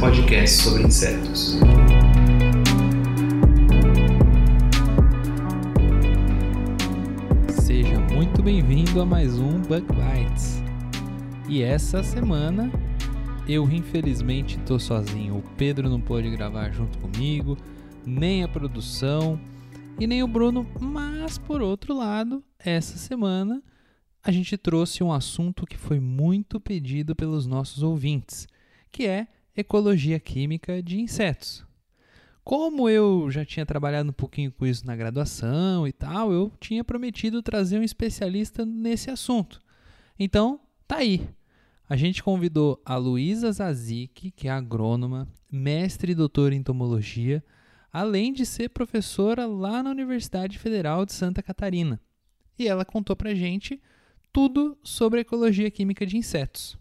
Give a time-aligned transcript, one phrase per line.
[0.00, 1.58] podcast sobre insetos.
[7.48, 10.62] Seja muito bem-vindo a mais um Bug Bites.
[11.48, 12.70] E essa semana
[13.48, 15.38] eu infelizmente tô sozinho.
[15.38, 17.56] O Pedro não pôde gravar junto comigo,
[18.04, 19.40] nem a produção
[19.98, 23.62] e nem o Bruno, mas por outro lado, essa semana
[24.22, 28.46] a gente trouxe um assunto que foi muito pedido pelos nossos ouvintes,
[28.92, 31.64] que é ecologia química de insetos.
[32.44, 36.84] Como eu já tinha trabalhado um pouquinho com isso na graduação e tal, eu tinha
[36.84, 39.60] prometido trazer um especialista nesse assunto.
[40.18, 41.28] Então, tá aí.
[41.88, 47.42] A gente convidou a Luísa Zazik, que é agrônoma, mestre e doutora em entomologia,
[47.92, 52.00] além de ser professora lá na Universidade Federal de Santa Catarina.
[52.58, 53.80] E ela contou pra gente
[54.32, 56.78] tudo sobre ecologia química de insetos.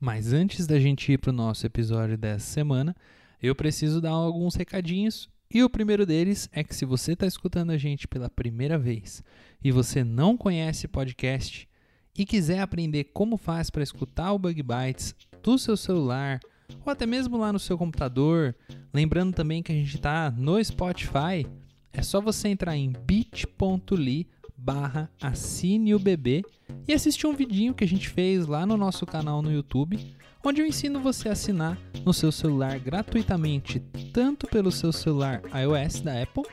[0.00, 2.94] Mas antes da gente ir para o nosso episódio dessa semana,
[3.42, 5.28] eu preciso dar alguns recadinhos.
[5.52, 9.22] E o primeiro deles é que se você está escutando a gente pela primeira vez
[9.64, 11.68] e você não conhece podcast
[12.16, 16.38] e quiser aprender como faz para escutar o Bug Bites do seu celular
[16.84, 18.54] ou até mesmo lá no seu computador,
[18.92, 21.46] lembrando também que a gente está no Spotify,
[21.92, 26.44] é só você entrar em bit.ly barra assine o bebê
[26.86, 29.98] e assistir um vidinho que a gente fez lá no nosso canal no YouTube,
[30.44, 33.80] onde eu ensino você a assinar no seu celular gratuitamente,
[34.12, 36.44] tanto pelo seu celular iOS da Apple,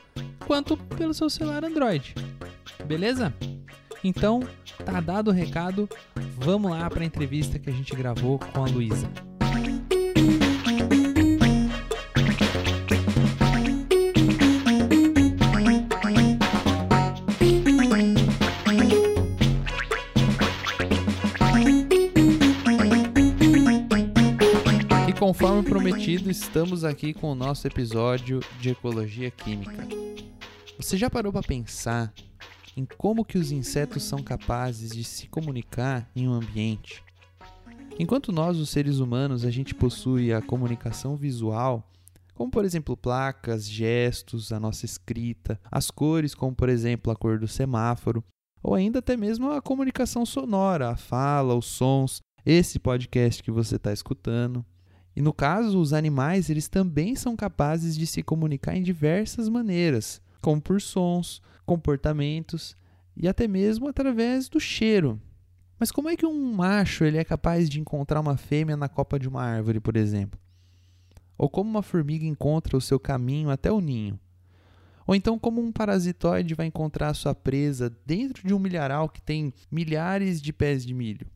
[0.45, 2.13] quanto pelo seu celular Android.
[2.85, 3.33] Beleza?
[4.03, 4.41] Então,
[4.85, 5.89] tá dado o recado,
[6.37, 9.34] vamos lá para a entrevista que a gente gravou com a Luísa.
[25.37, 29.85] Conforme prometido, estamos aqui com o nosso episódio de ecologia química.
[30.77, 32.13] Você já parou para pensar
[32.77, 37.03] em como que os insetos são capazes de se comunicar em um ambiente?
[37.99, 41.85] Enquanto nós, os seres humanos, a gente possui a comunicação visual,
[42.33, 47.39] como por exemplo placas, gestos, a nossa escrita, as cores, como por exemplo a cor
[47.39, 48.23] do semáforo,
[48.63, 53.75] ou ainda até mesmo a comunicação sonora, a fala, os sons, esse podcast que você
[53.75, 54.65] está escutando.
[55.15, 60.21] E no caso, os animais eles também são capazes de se comunicar em diversas maneiras,
[60.41, 62.75] como por sons, comportamentos
[63.15, 65.19] e até mesmo através do cheiro.
[65.79, 69.17] Mas como é que um macho ele é capaz de encontrar uma fêmea na copa
[69.17, 70.39] de uma árvore, por exemplo?
[71.37, 74.19] Ou como uma formiga encontra o seu caminho até o ninho?
[75.07, 79.53] Ou então como um parasitoide vai encontrar sua presa dentro de um milharal que tem
[79.69, 81.27] milhares de pés de milho?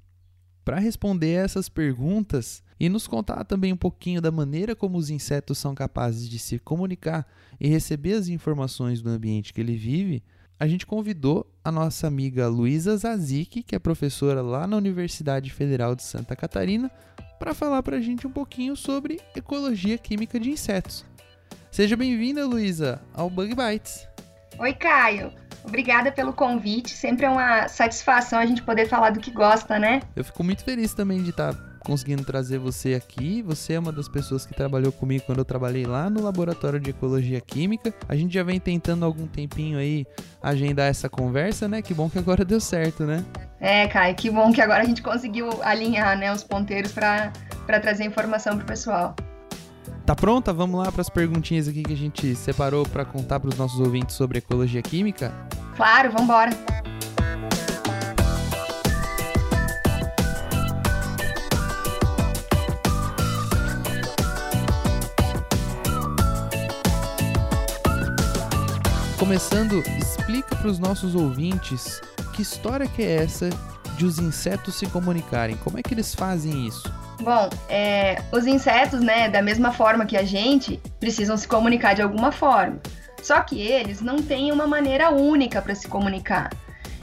[0.65, 5.57] Para responder essas perguntas e nos contar também um pouquinho da maneira como os insetos
[5.57, 7.27] são capazes de se comunicar
[7.59, 10.23] e receber as informações do ambiente que ele vive,
[10.59, 15.95] a gente convidou a nossa amiga Luísa Zazik, que é professora lá na Universidade Federal
[15.95, 16.91] de Santa Catarina,
[17.39, 21.05] para falar para a gente um pouquinho sobre ecologia química de insetos.
[21.71, 24.07] Seja bem-vinda, Luísa, ao Bug Bites.
[24.57, 25.31] Oi, Caio.
[25.63, 26.89] Obrigada pelo convite.
[26.89, 30.01] Sempre é uma satisfação a gente poder falar do que gosta, né?
[30.15, 31.53] Eu fico muito feliz também de estar
[31.89, 33.41] conseguindo trazer você aqui.
[33.41, 36.91] Você é uma das pessoas que trabalhou comigo quando eu trabalhei lá no laboratório de
[36.91, 37.91] ecologia química.
[38.07, 40.05] A gente já vem tentando algum tempinho aí
[40.41, 41.81] agendar essa conversa, né?
[41.81, 43.25] Que bom que agora deu certo, né?
[43.59, 47.31] É, Caio, que bom que agora a gente conseguiu alinhar né, os ponteiros para
[47.81, 49.15] trazer informação pro pessoal.
[50.05, 50.53] Tá pronta?
[50.53, 53.79] Vamos lá para as perguntinhas aqui que a gente separou para contar para os nossos
[53.79, 55.33] ouvintes sobre ecologia química?
[55.75, 56.88] Claro, vamos embora.
[69.19, 71.99] Começando, explica para os nossos ouvintes
[72.33, 73.49] que história que é essa
[73.97, 75.57] de os insetos se comunicarem.
[75.57, 76.89] Como é que eles fazem isso?
[77.21, 82.01] Bom, é, os insetos, né, da mesma forma que a gente, precisam se comunicar de
[82.01, 82.79] alguma forma.
[83.21, 86.49] Só que eles não têm uma maneira única para se comunicar.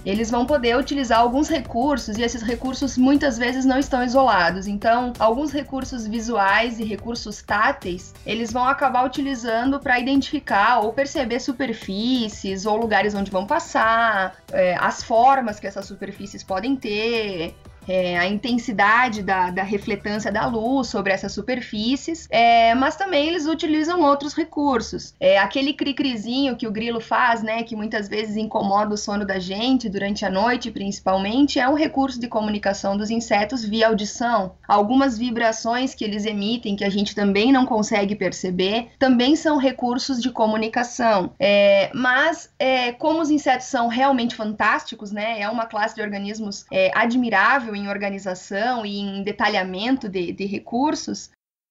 [0.07, 4.69] Eles vão poder utilizar alguns recursos e esses recursos muitas vezes não estão isolados.
[4.69, 11.41] Então, alguns recursos visuais e recursos táteis, eles vão acabar utilizando para identificar ou perceber
[11.41, 17.57] superfícies ou lugares onde vão passar, é, as formas que essas superfícies podem ter,
[17.87, 23.47] é, a intensidade da, da refletância da luz sobre essas superfícies, é, mas também eles
[23.47, 25.15] utilizam outros recursos.
[25.21, 29.39] É, aquele cri-crizinho que o grilo faz, né, que muitas vezes incomoda o sono da
[29.39, 34.55] gente durante a noite, principalmente, é um recurso de comunicação dos insetos via audição.
[34.67, 40.21] Algumas vibrações que eles emitem, que a gente também não consegue perceber, também são recursos
[40.21, 41.33] de comunicação.
[41.39, 46.65] É, mas, é, como os insetos são realmente fantásticos, né, é uma classe de organismos
[46.73, 51.31] é, admirável em organização e em detalhamento de, de recursos,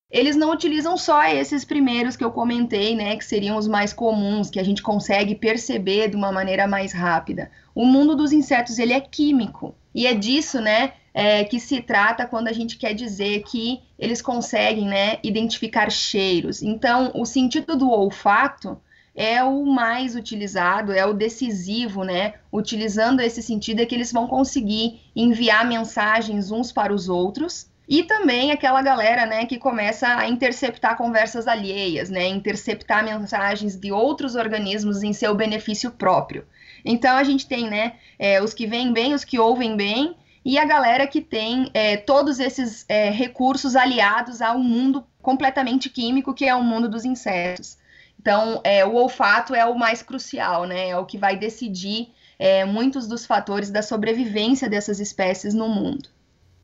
[0.09, 4.49] eles não utilizam só esses primeiros que eu comentei, né, que seriam os mais comuns,
[4.49, 7.51] que a gente consegue perceber de uma maneira mais rápida.
[7.73, 12.25] O mundo dos insetos ele é químico e é disso, né, é, que se trata
[12.27, 16.61] quando a gente quer dizer que eles conseguem, né, identificar cheiros.
[16.61, 18.77] Então, o sentido do olfato
[19.15, 22.33] é o mais utilizado, é o decisivo, né?
[22.51, 27.69] Utilizando esse sentido é que eles vão conseguir enviar mensagens uns para os outros.
[27.87, 33.91] E também aquela galera, né, que começa a interceptar conversas alheias, né, interceptar mensagens de
[33.91, 36.45] outros organismos em seu benefício próprio.
[36.83, 40.57] Então a gente tem, né, é, os que veem bem, os que ouvem bem, e
[40.57, 46.33] a galera que tem é, todos esses é, recursos aliados a um mundo completamente químico
[46.33, 47.77] que é o mundo dos insetos.
[48.25, 50.89] Então, é, o olfato é o mais crucial, né?
[50.89, 56.09] É o que vai decidir é, muitos dos fatores da sobrevivência dessas espécies no mundo.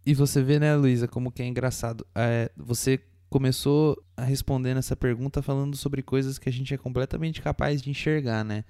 [0.03, 2.03] E você vê, né, Luísa, como que é engraçado.
[2.15, 2.99] É, você
[3.29, 7.91] começou a responder essa pergunta falando sobre coisas que a gente é completamente capaz de
[7.91, 8.63] enxergar, né?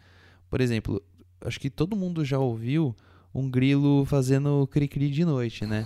[0.50, 1.02] Por exemplo,
[1.46, 2.94] acho que todo mundo já ouviu
[3.34, 5.86] um grilo fazendo cri-cri de noite, né?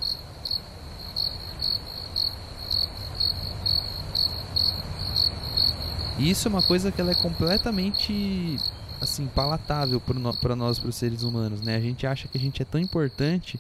[6.18, 8.58] E isso é uma coisa que ela é completamente
[9.02, 11.76] assim palatável para nós, para os seres humanos, né?
[11.76, 13.60] A gente acha que a gente é tão importante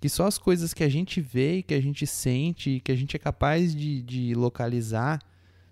[0.00, 3.16] que só as coisas que a gente vê, que a gente sente, que a gente
[3.16, 5.18] é capaz de, de localizar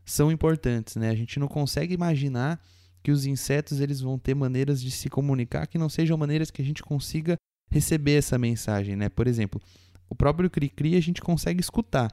[0.06, 1.10] são importantes, né?
[1.10, 2.58] A gente não consegue imaginar
[3.02, 6.62] que os insetos eles vão ter maneiras de se comunicar que não sejam maneiras que
[6.62, 7.36] a gente consiga
[7.70, 9.08] receber essa mensagem, né?
[9.10, 9.60] Por exemplo,
[10.08, 12.10] o próprio cri-cri a gente consegue escutar.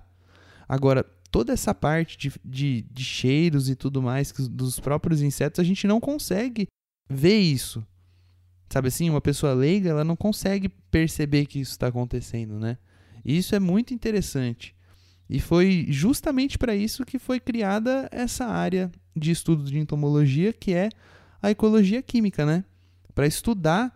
[0.68, 5.64] Agora, toda essa parte de, de, de cheiros e tudo mais dos próprios insetos, a
[5.64, 6.68] gente não consegue
[7.10, 7.86] ver isso.
[8.70, 12.78] Sabe assim, uma pessoa leiga, ela não consegue perceber que isso está acontecendo, né?
[13.26, 14.76] E isso é muito interessante.
[15.30, 20.74] E foi justamente para isso que foi criada essa área de estudo de entomologia, que
[20.74, 20.90] é
[21.42, 22.64] a ecologia química, né?
[23.14, 23.96] Para estudar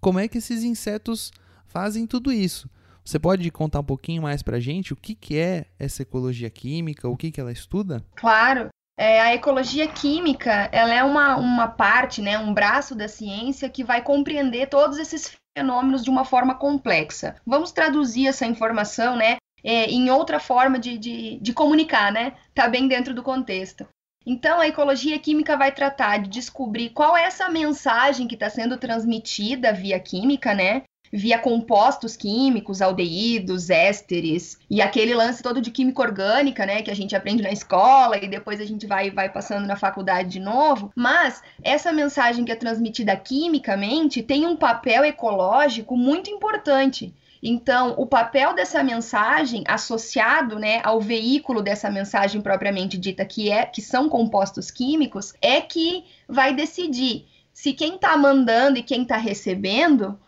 [0.00, 1.30] como é que esses insetos
[1.66, 2.68] fazem tudo isso.
[3.04, 6.50] Você pode contar um pouquinho mais para a gente o que, que é essa ecologia
[6.50, 8.04] química, o que, que ela estuda?
[8.14, 8.68] Claro.
[8.98, 13.82] É, a ecologia química ela é uma, uma parte, né, um braço da ciência que
[13.82, 17.36] vai compreender todos esses fenômenos de uma forma complexa.
[17.46, 22.34] Vamos traduzir essa informação né, é, em outra forma de, de, de comunicar, né?
[22.54, 23.86] Tá bem dentro do contexto.
[24.26, 28.76] Então, a ecologia química vai tratar de descobrir qual é essa mensagem que está sendo
[28.76, 30.82] transmitida via química, né?
[31.12, 36.94] Via compostos químicos, aldeídos, ésteres, e aquele lance todo de química orgânica, né, que a
[36.94, 40.92] gente aprende na escola e depois a gente vai, vai passando na faculdade de novo.
[40.94, 47.12] Mas essa mensagem que é transmitida quimicamente tem um papel ecológico muito importante.
[47.42, 53.64] Então, o papel dessa mensagem associado, né, ao veículo dessa mensagem propriamente dita, que é
[53.64, 59.16] que são compostos químicos, é que vai decidir se quem está mandando e quem está
[59.16, 60.18] recebendo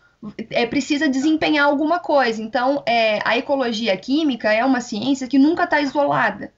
[0.50, 2.42] é, precisa desempenhar alguma coisa.
[2.42, 6.52] Então, é, a ecologia química é uma ciência que nunca está isolada.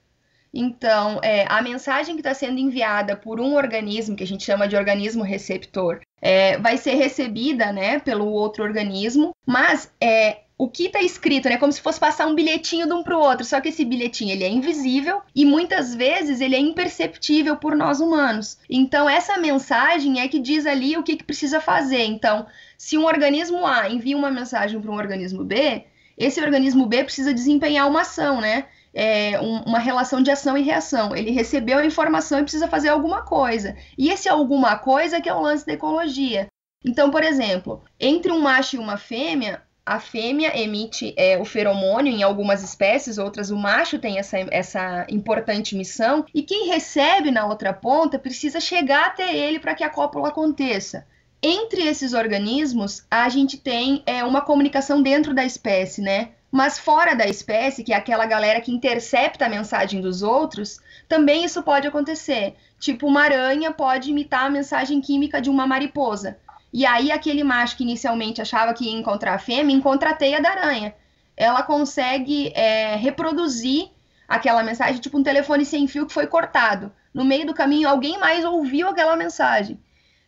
[0.53, 4.67] Então, é, a mensagem que está sendo enviada por um organismo, que a gente chama
[4.69, 10.85] de organismo receptor, é, vai ser recebida né, pelo outro organismo, mas é, o que
[10.85, 11.57] está escrito, né?
[11.57, 14.31] Como se fosse passar um bilhetinho de um para o outro, só que esse bilhetinho
[14.31, 18.57] ele é invisível e muitas vezes ele é imperceptível por nós humanos.
[18.69, 22.05] Então essa mensagem é que diz ali o que, que precisa fazer.
[22.05, 22.45] Então,
[22.77, 25.85] se um organismo A envia uma mensagem para um organismo B,
[26.17, 28.67] esse organismo B precisa desempenhar uma ação, né?
[28.93, 31.13] É, um, uma relação de ação e reação.
[31.13, 33.75] Ele recebeu a informação e precisa fazer alguma coisa.
[33.97, 36.47] E esse alguma coisa que é o lance da ecologia.
[36.85, 42.11] Então, por exemplo, entre um macho e uma fêmea, a fêmea emite é, o feromônio
[42.11, 47.45] em algumas espécies, outras o macho tem essa, essa importante missão, e quem recebe na
[47.45, 51.05] outra ponta precisa chegar até ele para que a cópula aconteça.
[51.41, 56.29] Entre esses organismos, a gente tem é, uma comunicação dentro da espécie, né?
[56.51, 61.43] Mas fora da espécie, que é aquela galera que intercepta a mensagem dos outros, também
[61.45, 62.55] isso pode acontecer.
[62.79, 66.39] Tipo, uma aranha pode imitar a mensagem química de uma mariposa.
[66.75, 70.41] E aí, aquele macho que inicialmente achava que ia encontrar a fêmea, encontra a teia
[70.41, 70.93] da aranha.
[71.37, 73.91] Ela consegue é, reproduzir
[74.27, 76.91] aquela mensagem, tipo um telefone sem fio que foi cortado.
[77.13, 79.79] No meio do caminho, alguém mais ouviu aquela mensagem,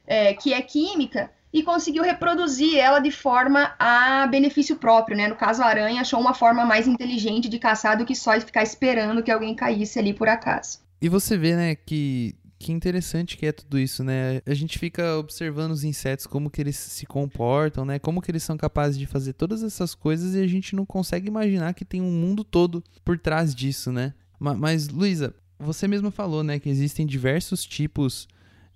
[0.05, 5.27] é, que é química, e conseguiu reproduzir ela de forma a benefício próprio, né?
[5.27, 8.63] No caso, a aranha achou uma forma mais inteligente de caçar do que só ficar
[8.63, 10.79] esperando que alguém caísse ali por acaso.
[11.01, 14.41] E você vê, né, que que interessante que é tudo isso, né?
[14.45, 17.99] A gente fica observando os insetos, como que eles se comportam, né?
[17.99, 21.27] Como que eles são capazes de fazer todas essas coisas e a gente não consegue
[21.27, 24.13] imaginar que tem um mundo todo por trás disso, né?
[24.39, 28.27] Mas, Luísa, você mesma falou, né, que existem diversos tipos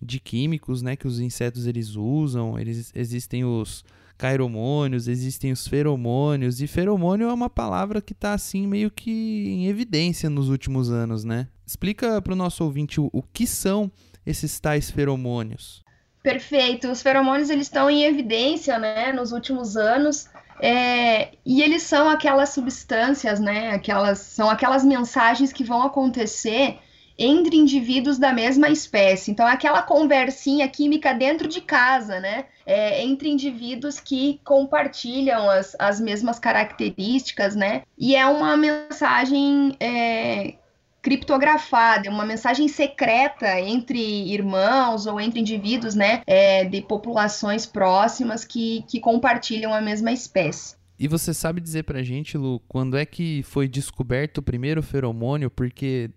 [0.02, 2.58] de químicos, né, que os insetos eles usam.
[2.58, 3.84] Eles existem os
[4.18, 9.10] cairomônios, existem os feromônios, e feromônio é uma palavra que está assim meio que
[9.48, 11.48] em evidência nos últimos anos, né?
[11.72, 13.90] Explica para o nosso ouvinte o, o, que são
[14.26, 15.82] esses tais feromônios.
[16.22, 20.30] Perfeito, os feromônios eles estão em evidência, né, nos últimos anos.
[20.62, 23.72] É, e eles são aquelas substâncias, né?
[23.72, 26.78] Aquelas são aquelas mensagens que vão acontecer
[27.18, 29.32] entre indivíduos da mesma espécie.
[29.32, 32.46] Então, é aquela conversinha química dentro de casa, né?
[32.66, 37.84] É, entre indivíduos que compartilham as, as mesmas características, né?
[37.98, 40.56] E é uma mensagem é,
[41.02, 46.22] criptografada, uma mensagem secreta entre irmãos ou entre indivíduos, né?
[46.28, 50.76] É, de populações próximas que, que compartilham a mesma espécie.
[51.00, 55.50] E você sabe dizer pra gente, Lu, quando é que foi descoberto o primeiro feromônio?
[55.50, 56.12] Porque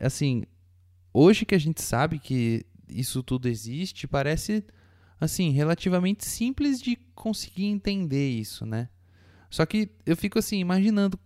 [0.00, 0.42] assim,
[1.12, 4.64] hoje que a gente sabe que isso tudo existe, parece
[5.20, 8.88] assim, relativamente simples de conseguir entender isso, né?
[9.48, 11.18] Só que eu fico assim imaginando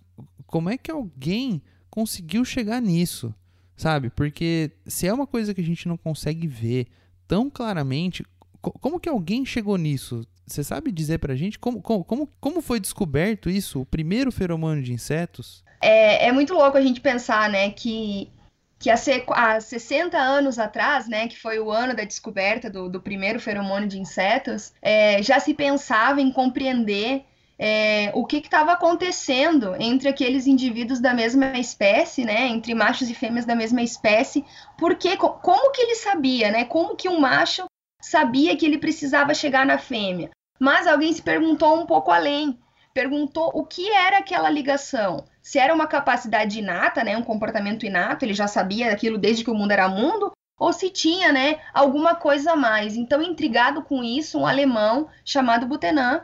[0.47, 1.63] como é que alguém
[1.99, 3.35] conseguiu chegar nisso,
[3.77, 4.09] sabe?
[4.09, 6.87] Porque se é uma coisa que a gente não consegue ver
[7.27, 8.25] tão claramente,
[8.61, 10.25] como que alguém chegou nisso?
[10.47, 14.93] Você sabe dizer pra gente como, como, como foi descoberto isso, o primeiro feromônio de
[14.93, 15.65] insetos?
[15.81, 18.31] É, é muito louco a gente pensar, né, que
[18.79, 23.41] que há 60 anos atrás, né, que foi o ano da descoberta do, do primeiro
[23.41, 27.25] feromônio de insetos, é, já se pensava em compreender
[27.59, 33.15] é, o que estava acontecendo entre aqueles indivíduos da mesma espécie, né, entre machos e
[33.15, 34.45] fêmeas da mesma espécie,
[34.79, 37.65] porque como que ele sabia, né, como que um macho
[38.01, 40.31] sabia que ele precisava chegar na fêmea?
[40.61, 42.59] Mas alguém se perguntou um pouco além,
[42.95, 48.23] perguntou o que era aquela ligação se era uma capacidade inata, né, um comportamento inato,
[48.23, 52.15] ele já sabia aquilo desde que o mundo era mundo, ou se tinha, né, alguma
[52.15, 52.97] coisa a mais.
[52.97, 56.21] Então, intrigado com isso, um alemão chamado Butenan,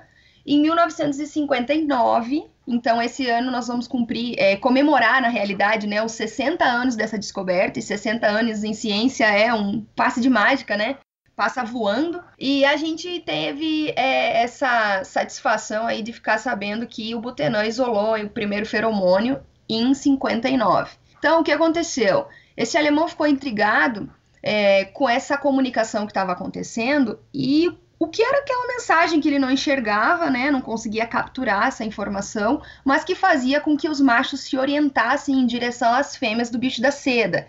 [0.47, 6.65] em 1959, então esse ano nós vamos cumprir, é, comemorar na realidade, né, os 60
[6.65, 10.97] anos dessa descoberta, e 60 anos em ciência é um passe de mágica, né?
[11.35, 12.23] passa voando.
[12.39, 18.17] E a gente teve é, essa satisfação aí de ficar sabendo que o Butanã isolou
[18.17, 20.93] o primeiro feromônio em 59.
[21.19, 22.29] Então, o que aconteceu?
[22.57, 24.11] Esse alemão ficou intrigado
[24.43, 29.39] é, com essa comunicação que estava acontecendo e o que era aquela mensagem que ele
[29.39, 30.51] não enxergava, né?
[30.51, 35.47] Não conseguia capturar essa informação, mas que fazia com que os machos se orientassem em
[35.47, 37.49] direção às fêmeas do bicho da seda.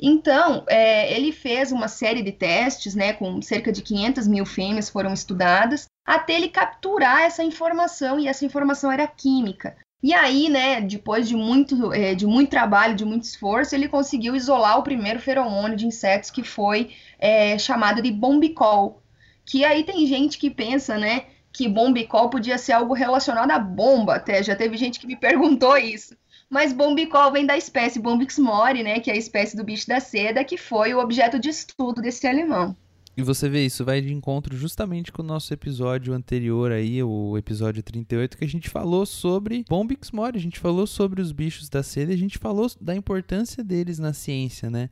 [0.00, 4.90] Então, é, ele fez uma série de testes, né, com cerca de 500 mil fêmeas
[4.90, 9.76] foram estudadas, até ele capturar essa informação, e essa informação era química.
[10.02, 14.34] E aí, né, depois de muito, é, de muito trabalho, de muito esforço, ele conseguiu
[14.34, 19.01] isolar o primeiro feromônio de insetos que foi é, chamado de bombicol.
[19.44, 24.16] Que aí tem gente que pensa, né, que bombicol podia ser algo relacionado à bomba,
[24.16, 26.16] até já teve gente que me perguntou isso.
[26.48, 30.00] Mas bombicol vem da espécie Bombix mori, né, que é a espécie do bicho da
[30.00, 32.76] seda, que foi o objeto de estudo desse alemão.
[33.14, 37.36] E você vê, isso vai de encontro justamente com o nosso episódio anterior aí, o
[37.36, 41.68] episódio 38, que a gente falou sobre Bombix mori, a gente falou sobre os bichos
[41.68, 44.88] da seda a gente falou da importância deles na ciência, né?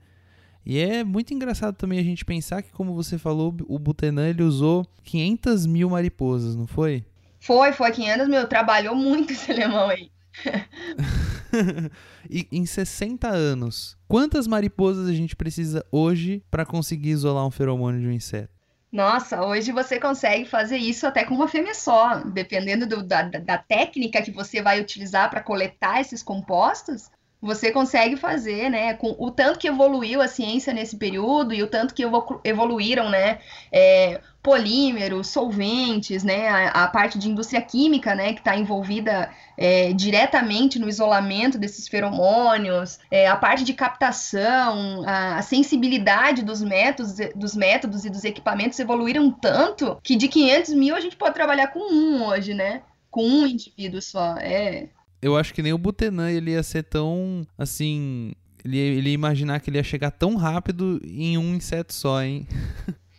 [0.71, 4.45] E é muito engraçado também a gente pensar que, como você falou, o Butantan ele
[4.45, 7.05] usou 500 mil mariposas, não foi?
[7.41, 8.47] Foi, foi 500 mil.
[8.47, 10.13] Trabalhou muito esse alemão aí.
[12.31, 18.01] e em 60 anos, quantas mariposas a gente precisa hoje para conseguir isolar um feromônio
[18.01, 18.55] de um inseto?
[18.93, 23.59] Nossa, hoje você consegue fazer isso até com uma fêmea só, dependendo do, da, da
[23.59, 27.11] técnica que você vai utilizar para coletar esses compostos.
[27.43, 28.95] Você consegue fazer, né?
[28.95, 32.05] Com o tanto que evoluiu a ciência nesse período e o tanto que
[32.45, 33.39] evoluíram, né?
[33.73, 39.93] É, polímeros, solventes, né, a, a, parte de indústria química, né, que está envolvida é,
[39.93, 47.17] diretamente no isolamento desses feromônios, é, a parte de captação, a, a, sensibilidade dos métodos,
[47.35, 51.69] dos métodos e dos equipamentos evoluíram tanto que de 500 mil a gente pode trabalhar
[51.69, 54.89] com um hoje, né, com um indivíduo só, é...
[55.23, 58.33] Eu acho que nem o Butenan ele ia ser tão, assim,
[58.65, 62.47] ele, ele ia imaginar que ele ia chegar tão rápido em um inseto só, hein?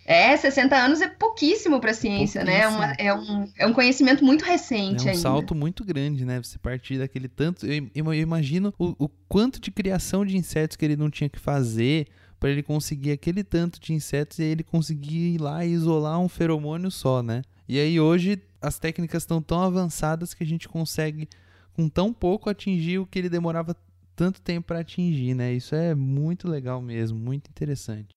[0.04, 2.62] É, 60 anos é pouquíssimo para a ciência, né?
[2.62, 5.04] É, uma, é, um, é um conhecimento muito recente.
[5.04, 5.22] É um ainda.
[5.22, 6.42] salto muito grande, né?
[6.42, 7.66] Você partir daquele tanto.
[7.66, 11.40] Eu, eu imagino o, o, quanto de criação de insetos que ele não tinha que
[11.40, 12.08] fazer
[12.40, 16.28] para ele conseguir aquele tanto de insetos e ele conseguir ir lá e isolar um
[16.28, 17.44] feromônio só, né?
[17.70, 21.30] E aí hoje as técnicas estão tão avançadas que a gente consegue
[21.74, 23.76] com tão pouco atingir o que ele demorava
[24.16, 25.54] tanto tempo para atingir, né?
[25.54, 28.10] Isso é muito legal mesmo, muito interessante.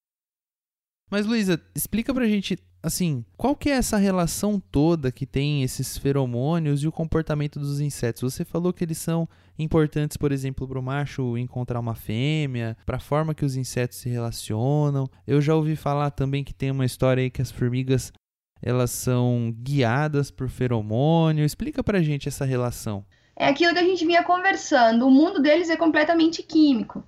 [1.10, 5.96] Mas, Luísa, explica pra gente, assim, qual que é essa relação toda que tem esses
[5.96, 8.22] feromônios e o comportamento dos insetos?
[8.22, 12.96] Você falou que eles são importantes, por exemplo, para o macho encontrar uma fêmea, para
[12.96, 15.08] a forma que os insetos se relacionam.
[15.26, 18.12] Eu já ouvi falar também que tem uma história aí que as formigas
[18.60, 21.44] elas são guiadas por feromônio.
[21.44, 23.04] Explica pra gente essa relação.
[23.36, 25.06] É aquilo que a gente vinha conversando.
[25.06, 27.02] O mundo deles é completamente químico.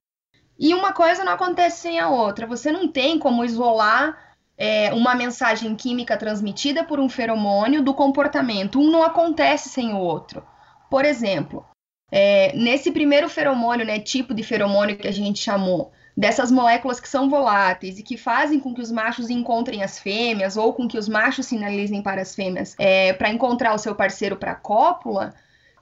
[0.59, 2.47] E uma coisa não acontece sem a outra.
[2.47, 4.19] Você não tem como isolar
[4.57, 8.81] é, uma mensagem química transmitida por um feromônio do comportamento.
[8.81, 10.43] Um não acontece sem o outro.
[10.91, 11.65] Por exemplo,
[12.11, 17.09] é, nesse primeiro feromônio, né, tipo de feromônio que a gente chamou, dessas moléculas que
[17.09, 20.97] são voláteis e que fazem com que os machos encontrem as fêmeas ou com que
[20.97, 25.35] os machos sinalizem para as fêmeas é, para encontrar o seu parceiro para a cópula,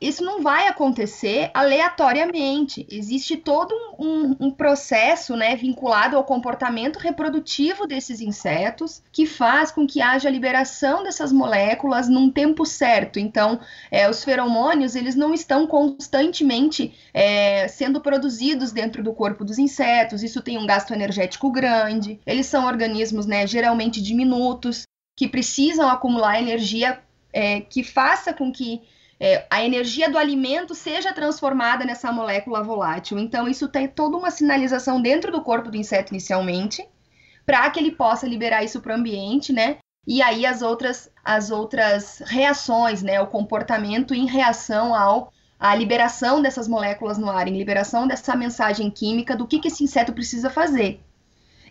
[0.06, 2.86] isso não vai acontecer aleatoriamente.
[2.90, 9.86] Existe todo um, um, processo né, vinculado ao comportamento reprodutivo desses insetos que faz com
[9.86, 13.18] que haja liberação dessas moléculas num tempo certo.
[13.18, 13.58] Então,
[13.90, 20.22] é, os feromônios eles não estão constantemente é, sendo produzidos dentro do corpo dos insetos.
[20.22, 22.20] Isso tem um gasto energético grande.
[22.26, 24.82] Eles são organismos né, geralmente diminutos
[25.16, 27.00] que precisam acumular energia
[27.32, 28.82] é, que faça com que
[29.26, 33.18] é, a energia do alimento seja transformada nessa molécula volátil.
[33.18, 36.86] Então, isso tem toda uma sinalização dentro do corpo do inseto inicialmente,
[37.46, 39.78] para que ele possa liberar isso para o ambiente, né?
[40.06, 43.18] E aí as outras, as outras reações, né?
[43.18, 48.90] O comportamento em reação ao a liberação dessas moléculas no ar, em liberação dessa mensagem
[48.90, 51.00] química do que, que esse inseto precisa fazer.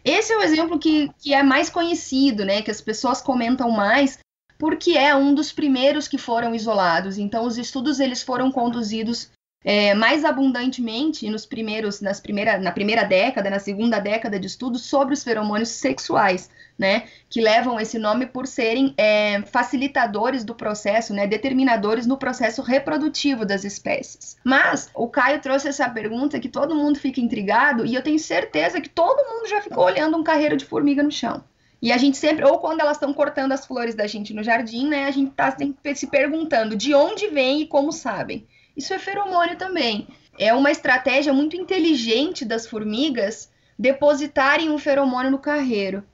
[0.03, 2.63] Esse é o exemplo que, que é mais conhecido, né?
[2.63, 4.17] Que as pessoas comentam mais,
[4.63, 7.17] porque é um dos primeiros que foram isolados.
[7.17, 9.29] Então, os estudos eles foram conduzidos
[9.61, 14.83] é, mais abundantemente nos primeiros, nas primeira, na primeira década, na segunda década de estudos
[14.83, 16.49] sobre os feromônios sexuais,
[16.79, 22.61] né, que levam esse nome por serem é, facilitadores do processo, né, determinadores no processo
[22.61, 24.37] reprodutivo das espécies.
[24.45, 28.79] Mas o Caio trouxe essa pergunta que todo mundo fica intrigado e eu tenho certeza
[28.79, 31.43] que todo mundo já ficou olhando um carreiro de formiga no chão.
[31.83, 34.87] E a gente sempre, ou quando elas estão cortando as flores da gente no jardim,
[34.87, 38.47] né, a gente está sempre se perguntando de onde vem e como sabem.
[38.75, 40.07] Isso é feromônio também.
[40.39, 46.05] É uma estratégia muito inteligente das formigas depositarem um feromônio no carreiro.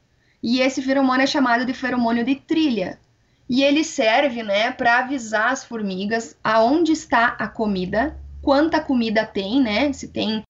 [0.42, 3.00] E esse feromônio é chamado de feromônio de trilha.
[3.48, 9.62] E ele serve, né, para avisar as formigas aonde está a comida, quanta comida tem,
[9.62, 9.94] né?
[9.94, 10.42] Se tem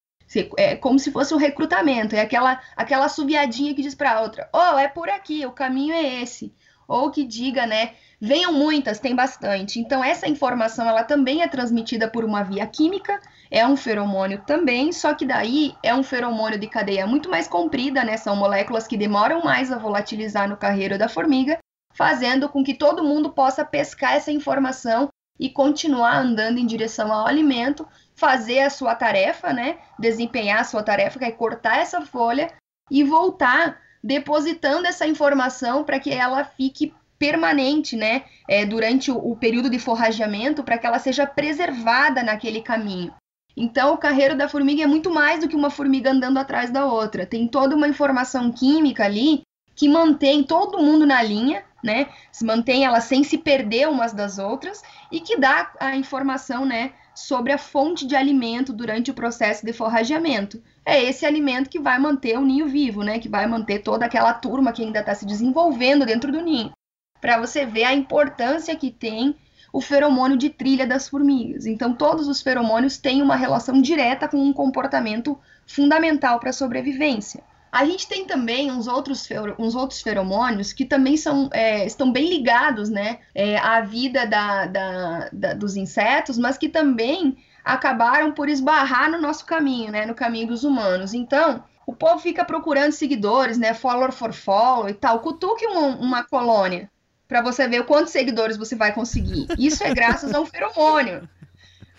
[0.58, 4.78] é como se fosse um recrutamento, é aquela, aquela subiadinha que diz para outra: oh,
[4.78, 6.54] é por aqui, o caminho é esse.
[6.88, 7.92] Ou que diga, né?
[8.20, 9.80] Venham muitas, tem bastante.
[9.80, 14.92] Então, essa informação ela também é transmitida por uma via química, é um feromônio também,
[14.92, 18.18] só que daí é um feromônio de cadeia muito mais comprida, né?
[18.18, 21.60] São moléculas que demoram mais a volatilizar no carreiro da formiga,
[21.94, 27.26] fazendo com que todo mundo possa pescar essa informação e continuar andando em direção ao
[27.26, 27.88] alimento,
[28.20, 29.78] fazer a sua tarefa, né?
[29.98, 32.52] Desempenhar a sua tarefa, que é cortar essa folha
[32.92, 38.24] e voltar depositando essa informação para que ela fique permanente, né?
[38.48, 43.14] É, durante o, o período de forrageamento, para que ela seja preservada naquele caminho.
[43.56, 46.86] Então, o carreiro da formiga é muito mais do que uma formiga andando atrás da
[46.86, 47.26] outra.
[47.26, 49.42] Tem toda uma informação química ali
[49.76, 52.08] que mantém todo mundo na linha, né?
[52.32, 56.94] Se mantém ela sem se perder umas das outras e que dá a informação, né,
[57.20, 60.62] sobre a fonte de alimento durante o processo de forrageamento.
[60.86, 63.20] É esse alimento que vai manter o ninho vivo, né?
[63.20, 66.72] Que vai manter toda aquela turma que ainda está se desenvolvendo dentro do ninho.
[67.20, 69.36] Para você ver a importância que tem
[69.74, 71.66] o feromônio de trilha das formigas.
[71.66, 77.44] Então, todos os feromônios têm uma relação direta com um comportamento fundamental para a sobrevivência.
[77.72, 79.28] A gente tem também uns outros,
[79.58, 84.66] uns outros feromônios que também são, é, estão bem ligados né, é, à vida da,
[84.66, 90.16] da, da, dos insetos, mas que também acabaram por esbarrar no nosso caminho, né, no
[90.16, 91.14] caminho dos humanos.
[91.14, 95.20] Então, o povo fica procurando seguidores, né, follower for follow e tal.
[95.20, 96.90] Cutuque uma, uma colônia
[97.28, 99.48] para você ver quantos seguidores você vai conseguir.
[99.58, 101.30] Isso é graças a um feromônio.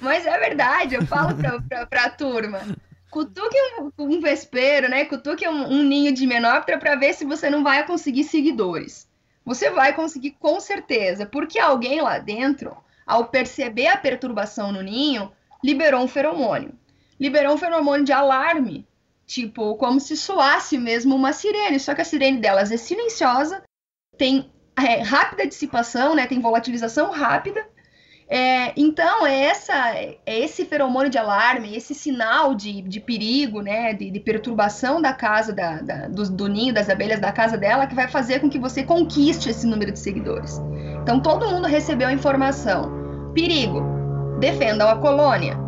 [0.01, 1.37] Mas é verdade, eu falo
[1.89, 2.61] para a turma.
[3.11, 5.05] Cutuque um, um vespeiro, né?
[5.05, 9.09] Cutuque um, um ninho de menóptera para ver se você não vai conseguir seguidores.
[9.45, 15.33] Você vai conseguir com certeza, porque alguém lá dentro, ao perceber a perturbação no ninho,
[15.63, 16.73] liberou um feromônio.
[17.19, 18.87] Liberou um feromônio de alarme,
[19.27, 23.63] tipo, como se soasse mesmo uma sirene, só que a sirene delas é silenciosa,
[24.17, 26.27] tem é, rápida dissipação, né?
[26.27, 27.67] Tem volatilização rápida
[28.33, 33.93] é, então, é, essa, é esse feromônio de alarme, esse sinal de, de perigo, né,
[33.93, 37.89] de, de perturbação da casa, da, da do, do, ninho das abelhas da casa dela,
[37.89, 40.63] que vai fazer com que você conquiste esse número de seguidores.
[41.03, 43.33] Então, todo mundo recebeu a informação.
[43.35, 43.83] Perigo,
[44.39, 45.59] defendam a colônia.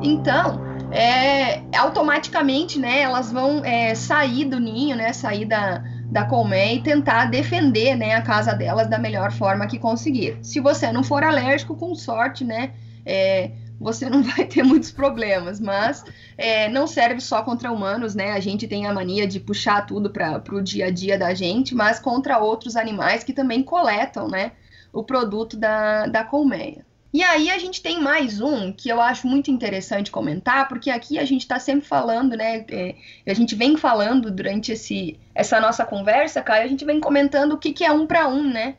[0.00, 0.60] Então,
[0.92, 5.82] é, automaticamente, né, elas vão é, sair do ninho, né, sair da,
[6.12, 10.36] da colmeia e tentar defender né, a casa delas da melhor forma que conseguir.
[10.42, 12.74] Se você não for alérgico, com sorte, né?
[13.04, 16.04] É, você não vai ter muitos problemas, mas
[16.36, 18.32] é, não serve só contra humanos, né?
[18.32, 21.74] A gente tem a mania de puxar tudo para o dia a dia da gente,
[21.74, 24.52] mas contra outros animais que também coletam, né?
[24.92, 26.84] O produto da, da colmeia.
[27.12, 31.18] E aí a gente tem mais um que eu acho muito interessante comentar, porque aqui
[31.18, 32.64] a gente está sempre falando, né?
[32.70, 32.94] É,
[33.26, 37.58] a gente vem falando durante esse, essa nossa conversa, Caio, a gente vem comentando o
[37.58, 38.76] que, que é um para um, né?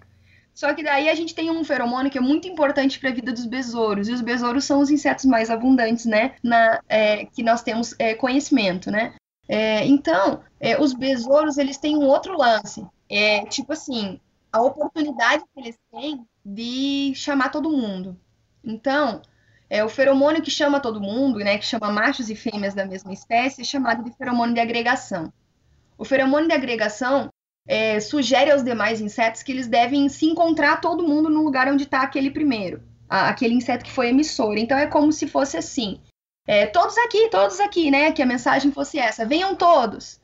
[0.52, 3.32] Só que daí a gente tem um feromônio que é muito importante para a vida
[3.32, 6.34] dos besouros, e os besouros são os insetos mais abundantes, né?
[6.42, 9.14] Na, é, que nós temos é, conhecimento, né?
[9.48, 12.84] É, então, é, os besouros, eles têm um outro lance.
[13.08, 14.20] É, tipo assim,
[14.52, 18.18] a oportunidade que eles têm de chamar todo mundo.
[18.64, 19.22] Então,
[19.70, 23.12] é, o feromônio que chama todo mundo, né, que chama machos e fêmeas da mesma
[23.12, 25.32] espécie, é chamado de feromônio de agregação.
[25.98, 27.30] O feromônio de agregação
[27.68, 31.84] é, sugere aos demais insetos que eles devem se encontrar todo mundo no lugar onde
[31.84, 34.58] está aquele primeiro, a, aquele inseto que foi emissor.
[34.58, 36.00] Então é como se fosse assim:
[36.46, 38.12] é, todos aqui, todos aqui, né?
[38.12, 40.20] Que a mensagem fosse essa: venham todos.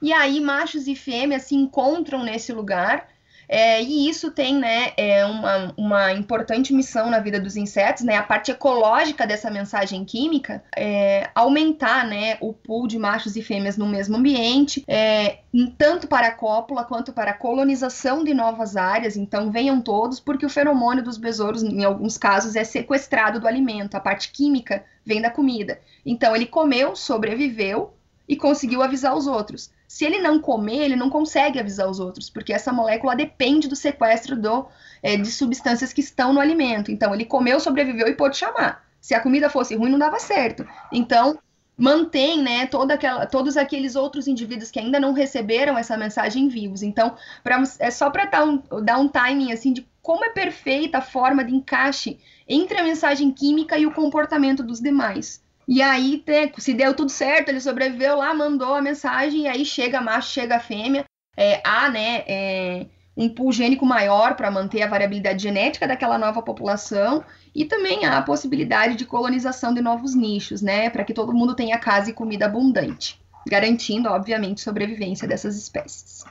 [0.00, 3.08] E aí machos e fêmeas se encontram nesse lugar
[3.52, 8.16] é, e isso tem né, é uma, uma importante missão na vida dos insetos, né,
[8.16, 13.76] a parte ecológica dessa mensagem química, é aumentar né, o pool de machos e fêmeas
[13.76, 15.40] no mesmo ambiente, é,
[15.76, 19.18] tanto para a cópula quanto para a colonização de novas áreas.
[19.18, 23.94] Então, venham todos, porque o feromônio dos besouros, em alguns casos, é sequestrado do alimento,
[23.94, 25.78] a parte química vem da comida.
[26.06, 27.92] Então, ele comeu, sobreviveu
[28.32, 29.70] e conseguiu avisar os outros.
[29.86, 33.76] Se ele não comer, ele não consegue avisar os outros, porque essa molécula depende do
[33.76, 34.66] sequestro do,
[35.02, 36.90] é, de substâncias que estão no alimento.
[36.90, 38.82] Então, ele comeu, sobreviveu e pôde chamar.
[39.02, 40.66] Se a comida fosse ruim, não dava certo.
[40.90, 41.38] Então,
[41.76, 46.82] mantém né, toda aquela, todos aqueles outros indivíduos que ainda não receberam essa mensagem vivos.
[46.82, 47.14] Então,
[47.44, 51.02] pra, é só para dar um, dar um timing assim de como é perfeita a
[51.02, 52.18] forma de encaixe
[52.48, 55.42] entre a mensagem química e o comportamento dos demais.
[55.66, 56.22] E aí,
[56.58, 60.58] se deu tudo certo, ele sobreviveu lá, mandou a mensagem, e aí chega macho, chega
[60.58, 61.04] fêmea.
[61.36, 66.42] É, há, né, é, um pool gênico maior para manter a variabilidade genética daquela nova
[66.42, 71.32] população e também há a possibilidade de colonização de novos nichos, né, para que todo
[71.32, 76.24] mundo tenha casa e comida abundante, garantindo, obviamente, sobrevivência dessas espécies.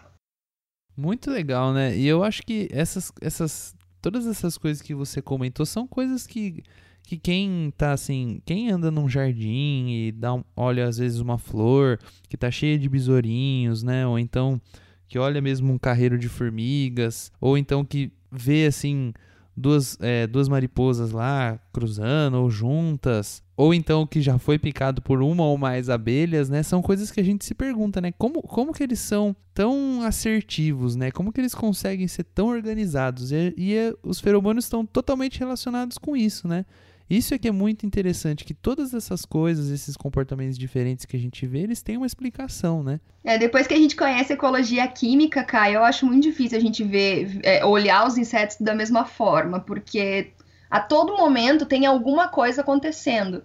[0.95, 1.95] Muito legal, né?
[1.95, 6.63] E eu acho que essas, essas, todas essas coisas que você comentou são coisas que
[7.03, 11.37] que quem tá assim, quem anda num jardim e dá um, olha às vezes uma
[11.37, 14.07] flor que tá cheia de besourinhos, né?
[14.07, 14.61] Ou então
[15.07, 19.11] que olha mesmo um carreiro de formigas, ou então que vê assim
[19.55, 25.21] duas, é, duas mariposas lá cruzando ou juntas, ou então que já foi picado por
[25.21, 26.63] uma ou mais abelhas, né?
[26.63, 28.11] São coisas que a gente se pergunta, né?
[28.17, 31.11] Como, como que eles são tão assertivos, né?
[31.11, 33.31] Como que eles conseguem ser tão organizados?
[33.31, 36.65] E, e é, os feromônios estão totalmente relacionados com isso, né?
[37.11, 41.19] Isso é que é muito interessante, que todas essas coisas, esses comportamentos diferentes que a
[41.19, 43.01] gente vê, eles têm uma explicação, né?
[43.21, 46.61] É, depois que a gente conhece a ecologia química, Kai, eu acho muito difícil a
[46.61, 50.31] gente ver, é, olhar os insetos da mesma forma, porque
[50.69, 53.43] a todo momento tem alguma coisa acontecendo.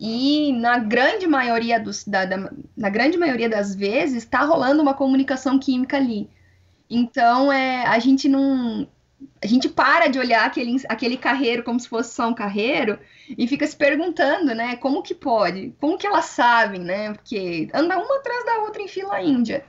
[0.00, 4.94] E na grande maioria dos, da, da, na grande maioria das vezes está rolando uma
[4.94, 6.28] comunicação química ali.
[6.90, 8.88] Então é, a gente não
[9.42, 13.46] a gente para de olhar aquele, aquele carreiro como se fosse só um carreiro e
[13.46, 14.76] fica se perguntando, né?
[14.76, 15.74] Como que pode?
[15.80, 17.12] Como que elas sabem, né?
[17.12, 19.64] Porque anda uma atrás da outra em fila índia.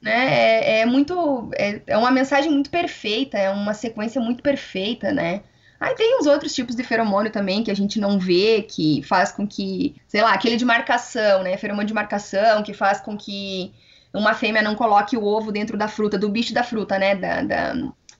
[0.00, 0.80] Né?
[0.80, 1.50] É, é muito.
[1.54, 5.42] É, é uma mensagem muito perfeita, é uma sequência muito perfeita, né?
[5.78, 9.32] Aí tem os outros tipos de feromônio também que a gente não vê, que faz
[9.32, 11.56] com que, sei lá, aquele de marcação, né?
[11.56, 13.72] Feromônio de marcação, que faz com que
[14.14, 17.16] uma fêmea não coloque o ovo dentro da fruta, do bicho da fruta, né?
[17.16, 17.74] Da, da,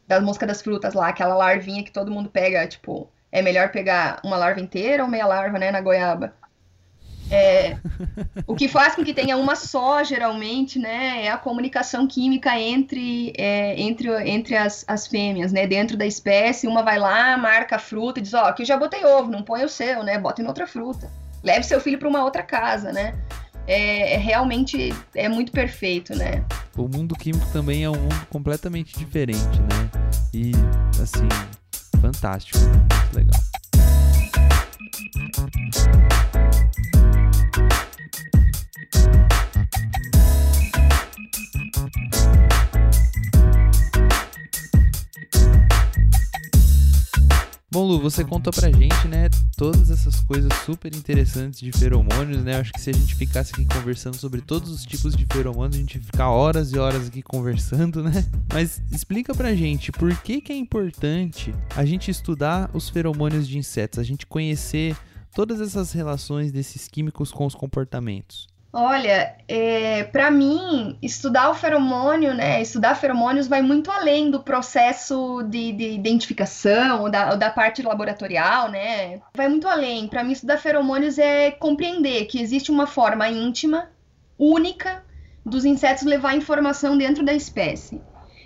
[0.07, 4.21] da mosca das frutas lá, aquela larvinha que todo mundo pega, tipo, é melhor pegar
[4.25, 6.35] uma larva inteira ou meia larva, né, na goiaba.
[7.31, 7.79] É,
[8.47, 13.33] o que faz com que tenha uma só, geralmente, né, é a comunicação química entre,
[13.39, 16.67] é, entre, entre as, as fêmeas, né, dentro da espécie.
[16.67, 19.31] Uma vai lá, marca a fruta e diz: Ó, oh, aqui eu já botei ovo,
[19.31, 21.11] não põe o seu, né, bota em outra fruta.
[21.43, 23.15] Leve seu filho para uma outra casa, né.
[23.67, 26.45] É, é, realmente é muito perfeito, né?
[26.77, 29.91] O mundo químico também é um mundo completamente diferente, né?
[30.35, 30.53] E
[31.01, 31.29] assim,
[32.01, 33.41] fantástico, muito legal.
[47.73, 52.57] Bom, Lu, você contou pra gente, né, todas essas coisas super interessantes de feromônios, né?
[52.57, 55.79] Acho que se a gente ficasse aqui conversando sobre todos os tipos de feromônios, a
[55.79, 58.29] gente ia ficar horas e horas aqui conversando, né?
[58.53, 63.57] Mas explica pra gente por que que é importante a gente estudar os feromônios de
[63.57, 64.95] insetos, a gente conhecer
[65.35, 68.52] todas essas relações desses químicos com os comportamentos.
[68.75, 72.63] Olha, é, para mim, estudar o feromônio, né?
[72.63, 77.83] Estudar feromônios vai muito além do processo de, de identificação, ou da, ou da, parte
[77.83, 79.21] laboratorial, né?
[79.35, 80.09] Vai muito além.
[80.09, 83.91] Para mim, estudar feromônios é compreender que existe uma forma íntima,
[84.39, 85.05] única,
[85.45, 88.01] dos insetos levar informação dentro da espécie.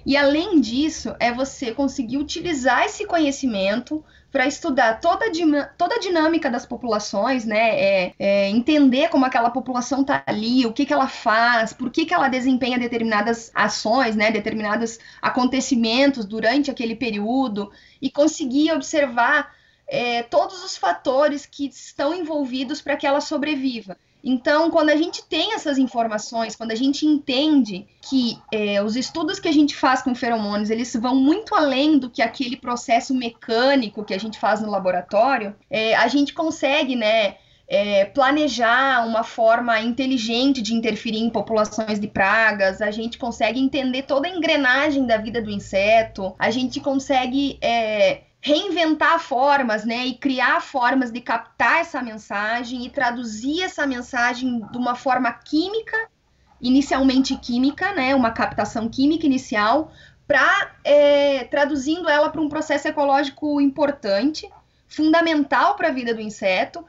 [0.05, 5.99] E além disso, é você conseguir utilizar esse conhecimento para estudar toda a, toda a
[5.99, 7.81] dinâmica das populações, né?
[7.81, 12.05] É, é entender como aquela população está ali, o que, que ela faz, por que,
[12.05, 14.31] que ela desempenha determinadas ações, né?
[14.31, 19.55] Determinados acontecimentos durante aquele período e conseguir observar
[19.89, 23.97] é, todos os fatores que estão envolvidos para que ela sobreviva.
[24.29, 29.39] Então, quando a gente tem essas informações, quando a gente entende que é, os estudos
[29.39, 34.05] que a gente faz com feromônios, eles vão muito além do que aquele processo mecânico
[34.05, 37.37] que a gente faz no laboratório, é, a gente consegue, né,
[37.69, 44.03] é, planejar uma forma inteligente de interferir em populações de pragas, a gente consegue entender
[44.03, 50.15] toda a engrenagem da vida do inseto, a gente consegue é, reinventar formas, né, e
[50.15, 56.09] criar formas de captar essa mensagem e traduzir essa mensagem de uma forma química,
[56.61, 59.91] inicialmente química, né, uma captação química inicial,
[60.29, 64.49] para é, traduzindo ela para um processo ecológico importante,
[64.87, 66.85] fundamental para a vida do inseto,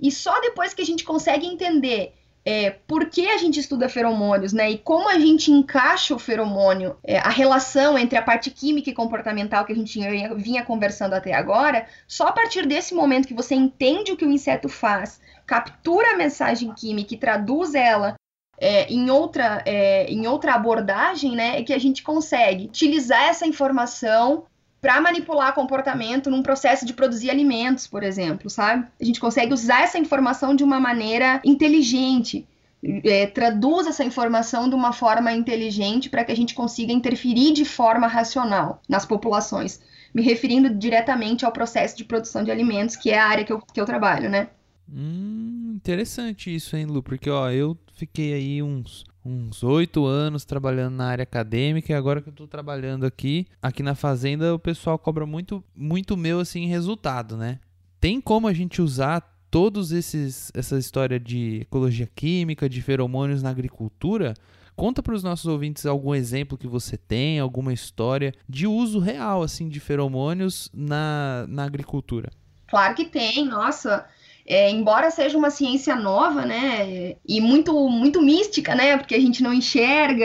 [0.00, 2.16] e só depois que a gente consegue entender
[2.48, 4.70] é, por que a gente estuda feromônios, né?
[4.70, 8.94] E como a gente encaixa o feromônio, é, a relação entre a parte química e
[8.94, 13.34] comportamental que a gente vinha, vinha conversando até agora, só a partir desse momento que
[13.34, 18.14] você entende o que o inseto faz, captura a mensagem química e traduz ela
[18.58, 23.44] é, em, outra, é, em outra abordagem, né, é que a gente consegue utilizar essa
[23.44, 24.46] informação
[24.86, 28.86] para manipular comportamento num processo de produzir alimentos, por exemplo, sabe?
[29.00, 32.46] A gente consegue usar essa informação de uma maneira inteligente.
[33.02, 37.64] É, traduz essa informação de uma forma inteligente para que a gente consiga interferir de
[37.64, 39.80] forma racional nas populações,
[40.14, 43.58] me referindo diretamente ao processo de produção de alimentos, que é a área que eu,
[43.60, 44.50] que eu trabalho, né?
[44.88, 47.02] Hum, interessante isso, hein, Lu?
[47.02, 52.20] Porque ó, eu fiquei aí uns uns oito anos trabalhando na área acadêmica e agora
[52.20, 56.62] que eu estou trabalhando aqui, aqui na fazenda, o pessoal cobra muito, muito meu assim
[56.62, 57.58] em resultado, né?
[58.00, 63.50] Tem como a gente usar todos esses essa história de ecologia química, de feromônios na
[63.50, 64.34] agricultura?
[64.76, 69.42] Conta para os nossos ouvintes algum exemplo que você tem, alguma história de uso real
[69.42, 72.30] assim de feromônios na, na agricultura.
[72.68, 74.06] Claro que tem, nossa.
[74.48, 79.42] É, embora seja uma ciência nova, né, e muito, muito mística, né, porque a gente
[79.42, 80.24] não enxerga,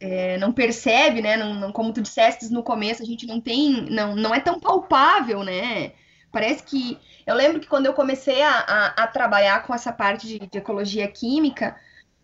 [0.00, 3.90] é, não percebe, né, não, não, como tu disseste no começo, a gente não tem,
[3.90, 5.92] não, não é tão palpável, né,
[6.30, 10.28] parece que, eu lembro que quando eu comecei a, a, a trabalhar com essa parte
[10.28, 11.74] de, de ecologia química,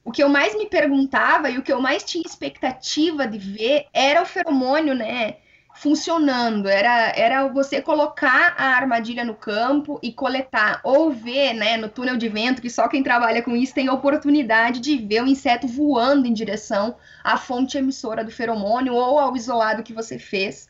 [0.04, 3.86] o que eu mais me perguntava e o que eu mais tinha expectativa de ver
[3.92, 5.38] era o feromônio, né,
[5.76, 6.68] funcionando.
[6.68, 12.16] Era, era você colocar a armadilha no campo e coletar, ou ver né, no túnel
[12.16, 15.66] de vento, que só quem trabalha com isso tem a oportunidade de ver o inseto
[15.66, 20.68] voando em direção à fonte emissora do feromônio ou ao isolado que você fez.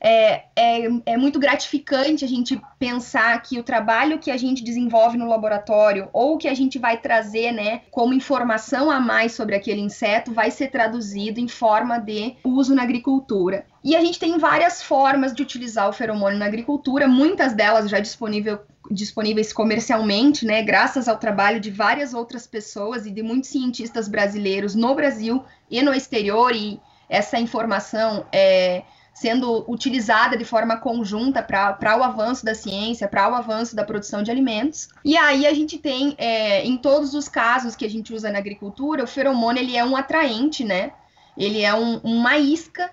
[0.00, 5.18] É, é, é, muito gratificante a gente pensar que o trabalho que a gente desenvolve
[5.18, 9.82] no laboratório ou que a gente vai trazer, né, como informação a mais sobre aquele
[9.82, 13.66] inseto, vai ser traduzido em forma de uso na agricultura.
[13.84, 18.00] E a gente tem várias formas de utilizar o feromônio na agricultura, muitas delas já
[18.00, 18.60] disponível,
[18.90, 24.74] disponíveis comercialmente, né, graças ao trabalho de várias outras pessoas e de muitos cientistas brasileiros
[24.74, 28.82] no Brasil e no exterior, e essa informação é
[29.20, 34.22] sendo utilizada de forma conjunta para o avanço da ciência, para o avanço da produção
[34.22, 34.88] de alimentos.
[35.04, 38.38] E aí a gente tem, é, em todos os casos que a gente usa na
[38.38, 40.94] agricultura, o feromônio ele é um atraente, né?
[41.36, 42.90] Ele é um, uma isca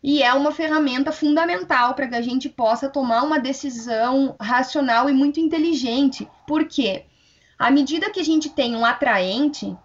[0.00, 5.12] e é uma ferramenta fundamental para que a gente possa tomar uma decisão racional e
[5.12, 6.28] muito inteligente.
[6.46, 7.04] Por quê?
[7.58, 9.76] À medida que a gente tem um atraente,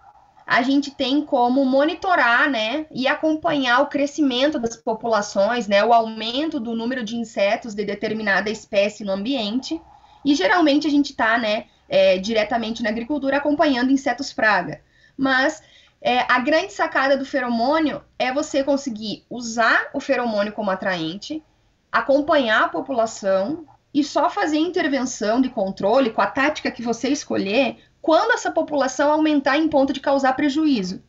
[0.50, 6.60] a gente tem como monitorar, né, e acompanhar o crescimento das populações, né, o aumento
[6.60, 9.80] do número de insetos de determinada espécie no ambiente.
[10.26, 14.82] E geralmente a gente está, né, é, diretamente na agricultura acompanhando insetos praga.
[15.16, 15.62] Mas
[16.02, 21.44] é, a grande sacada do feromônio é você conseguir usar o feromônio como atraente,
[21.92, 27.78] acompanhar a população e só fazer intervenção de controle com a tática que você escolher
[28.02, 31.02] quando essa população aumentar em ponto de causar prejuízo.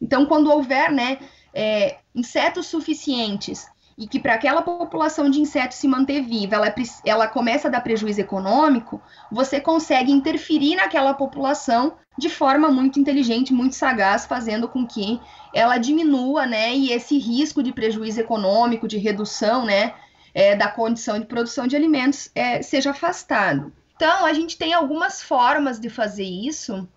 [0.00, 1.18] Então, quando houver né,
[1.52, 6.72] é, insetos suficientes e que para aquela população de insetos se manter viva, ela,
[7.04, 13.52] ela começa a dar prejuízo econômico, você consegue interferir naquela população de forma muito inteligente,
[13.52, 15.20] muito sagaz, fazendo com que
[15.52, 19.94] ela diminua, né, e esse risco de prejuízo econômico, de redução, né,
[20.32, 23.72] é, da condição de produção de alimentos é, seja afastado.
[23.98, 26.88] Então, a gente tem algumas formas de fazer isso,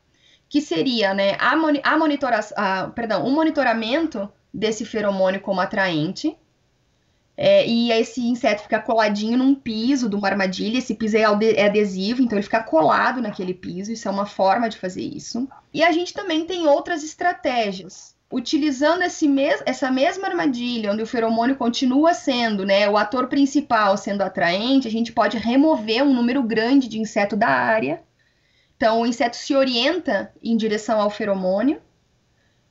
[0.48, 1.56] que seria né, a,
[2.56, 6.38] a perdão, o monitoramento desse feromônio como atraente,
[7.36, 10.78] é, e esse inseto fica coladinho num piso de uma armadilha.
[10.78, 13.92] Esse piso é, é adesivo, então ele fica colado naquele piso.
[13.92, 15.50] Isso é uma forma de fazer isso.
[15.74, 21.56] E a gente também tem outras estratégias utilizando mes essa mesma armadilha, onde o feromônio
[21.56, 26.88] continua sendo né, o ator principal, sendo atraente, a gente pode remover um número grande
[26.88, 28.02] de inseto da área.
[28.78, 31.82] Então, o inseto se orienta em direção ao feromônio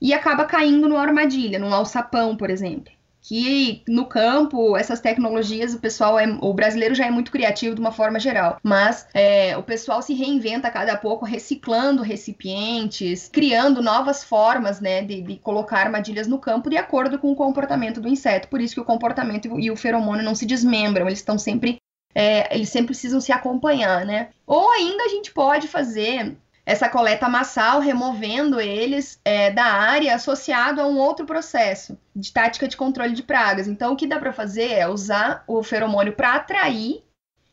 [0.00, 5.78] e acaba caindo numa armadilha, num alçapão, por exemplo que no campo essas tecnologias o
[5.78, 8.58] pessoal é o brasileiro já é muito criativo de uma forma geral.
[8.62, 15.02] Mas é, o pessoal se reinventa a cada pouco reciclando recipientes criando novas formas né
[15.02, 18.48] de, de, colocar armadilhas no campo de acordo com o comportamento do inseto.
[18.48, 21.78] Por isso que o comportamento e o feromônio não se desmembram eles estão sempre
[22.14, 24.30] é, eles sempre precisam se acompanhar né?
[24.46, 30.80] Ou ainda a gente pode fazer essa coleta massal, removendo eles é, da área associado
[30.80, 33.66] a um outro processo de tática de controle de pragas.
[33.66, 37.02] Então, o que dá para fazer é usar o feromônio para atrair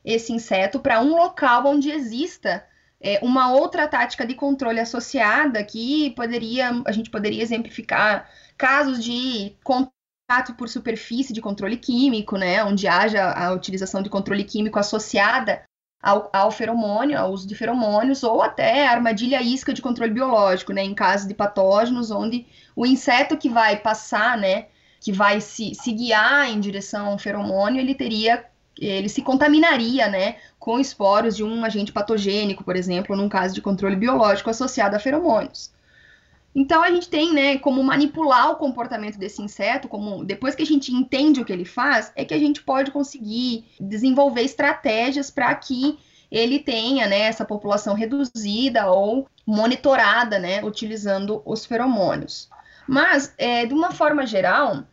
[0.03, 2.65] esse inseto para um local onde exista
[3.01, 9.55] é, uma outra tática de controle associada que poderia a gente poderia exemplificar casos de
[9.63, 15.63] contato por superfície de controle químico, né, onde haja a utilização de controle químico associada
[16.07, 20.81] ao, ao feromônio, ao uso de feromônios, ou até armadilha isca de controle biológico, né,
[20.81, 24.67] em casos de patógenos, onde o inseto que vai passar, né,
[25.01, 28.45] que vai se, se guiar em direção ao feromônio, ele teria,
[28.79, 33.61] ele se contaminaria, né, com esporos de um agente patogênico, por exemplo, num caso de
[33.61, 35.73] controle biológico associado a feromônios.
[36.57, 40.65] Então a gente tem, né, como manipular o comportamento desse inseto, como depois que a
[40.65, 45.53] gente entende o que ele faz, é que a gente pode conseguir desenvolver estratégias para
[45.53, 45.99] que
[46.31, 52.49] ele tenha, né, essa população reduzida ou monitorada, né, utilizando os feromônios.
[52.87, 54.83] Mas, é, de uma forma geral,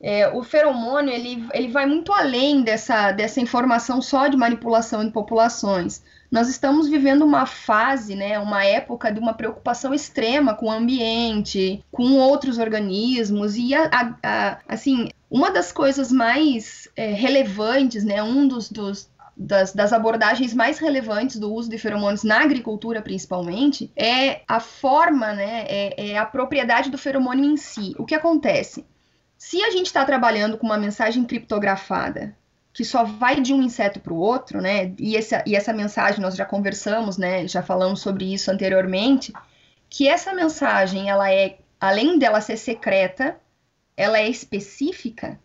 [0.00, 5.12] é, o feromônio ele, ele vai muito além dessa, dessa informação só de manipulação de
[5.12, 10.70] populações nós estamos vivendo uma fase, né, uma época de uma preocupação extrema com o
[10.70, 18.04] ambiente, com outros organismos e a, a, a, assim uma das coisas mais é, relevantes,
[18.04, 23.02] né, um dos, dos das, das, abordagens mais relevantes do uso de feromônios na agricultura,
[23.02, 27.94] principalmente, é a forma, né, é, é a propriedade do feromônio em si.
[27.98, 28.86] O que acontece?
[29.36, 32.34] Se a gente está trabalhando com uma mensagem criptografada
[32.76, 34.92] que só vai de um inseto para o outro, né?
[34.98, 37.48] E essa, e essa mensagem nós já conversamos, né?
[37.48, 39.32] Já falamos sobre isso anteriormente,
[39.88, 43.40] que essa mensagem, ela é, além dela ser secreta,
[43.96, 45.40] ela é específica.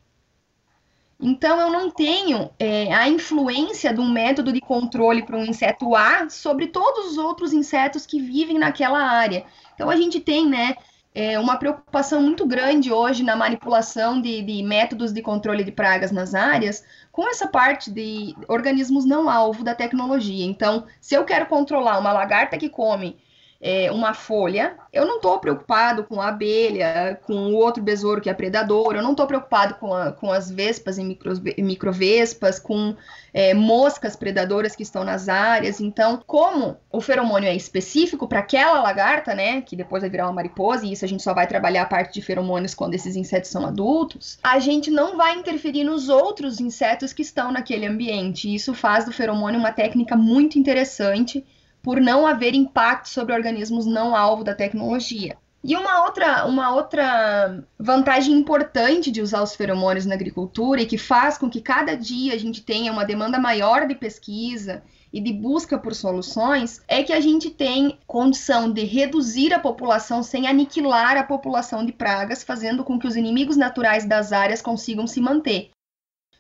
[1.18, 5.96] Então eu não tenho é, a influência de um método de controle para um inseto
[5.96, 9.46] A sobre todos os outros insetos que vivem naquela área.
[9.74, 10.76] Então a gente tem, né?
[11.14, 16.12] É, uma preocupação muito grande hoje na manipulação de, de, métodos de controle de pragas
[16.12, 20.46] nas áreas, com essa parte de organismos não alvo da tecnologia.
[20.46, 23.18] Então, se eu quero controlar uma lagarta que come
[23.62, 28.30] é, uma folha, eu não estou preocupado com a abelha, com o outro besouro que
[28.30, 32.96] é predador, eu não estou preocupado com, a, com as vespas e micro, microvespas, com
[33.32, 35.80] é, moscas predadoras que estão nas áreas.
[35.80, 40.34] Então, como o feromônio é específico para aquela lagarta, né, que depois vai virar uma
[40.34, 43.52] mariposa, e isso a gente só vai trabalhar a parte de feromônios quando esses insetos
[43.52, 48.54] são adultos, a gente não vai interferir nos outros insetos que estão naquele ambiente.
[48.54, 51.46] Isso faz do feromônio uma técnica muito interessante
[51.82, 55.38] por não haver impacto sobre organismos não alvo da tecnologia.
[55.64, 60.98] E uma outra, uma outra vantagem importante de usar os feromônios na agricultura e que
[60.98, 64.82] faz com que cada dia a gente tenha uma demanda maior de pesquisa
[65.14, 70.24] e de busca por soluções é que a gente tem condição de reduzir a população
[70.24, 75.06] sem aniquilar a população de pragas, fazendo com que os inimigos naturais das áreas consigam
[75.06, 75.70] se manter.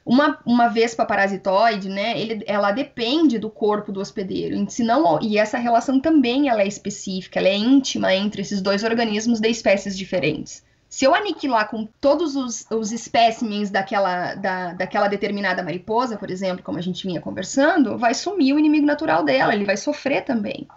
[0.05, 5.59] Uma, uma vespa parasitoide, né, ele, ela depende do corpo do hospedeiro, senão, e essa
[5.59, 10.63] relação também ela é específica, ela é íntima entre esses dois organismos de espécies diferentes.
[10.91, 16.63] Se eu aniquilar com todos os, os espécimens daquela, da, daquela determinada mariposa, por exemplo,
[16.63, 20.67] como a gente vinha conversando, vai sumir o inimigo natural dela, ele vai sofrer também.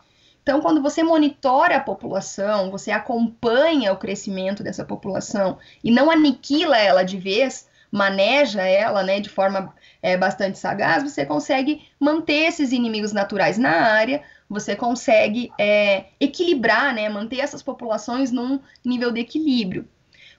[0.41, 6.79] Então, quando você monitora a população, você acompanha o crescimento dessa população e não aniquila
[6.79, 9.73] ela de vez, maneja ela né, de forma
[10.03, 14.21] é, bastante sagaz, você consegue manter esses inimigos naturais na área,
[14.51, 19.89] você consegue é, equilibrar, né, manter essas populações num nível de equilíbrio.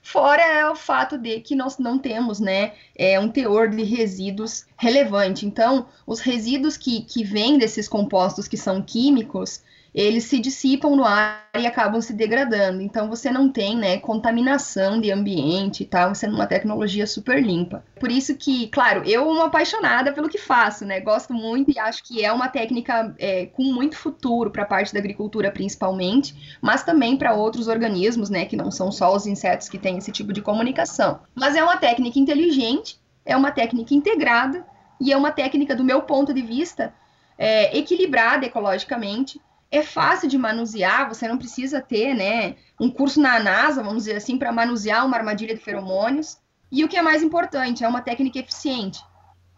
[0.02, 4.66] Fora é o fato de que nós não temos né, é, um teor de resíduos
[4.76, 5.46] relevante.
[5.46, 9.62] Então, os resíduos que, que vêm desses compostos que são químicos,
[9.96, 12.82] eles se dissipam no ar e acabam se degradando.
[12.82, 17.82] Então você não tem, né, contaminação de ambiente e tal, sendo uma tecnologia super limpa.
[17.98, 21.00] Por isso que, claro, eu uma apaixonada pelo que faço, né?
[21.00, 24.92] Gosto muito e acho que é uma técnica é, com muito futuro para a parte
[24.92, 29.66] da agricultura principalmente, mas também para outros organismos, né, que não são só os insetos
[29.66, 31.20] que têm esse tipo de comunicação.
[31.34, 34.62] Mas é uma técnica inteligente, é uma técnica integrada
[35.00, 36.92] e é uma técnica, do meu ponto de vista,
[37.38, 39.40] é, equilibrada ecologicamente
[39.70, 44.16] é fácil de manusear, você não precisa ter, né, um curso na NASA, vamos dizer
[44.16, 46.38] assim, para manusear uma armadilha de feromônios.
[46.70, 49.00] E o que é mais importante, é uma técnica eficiente.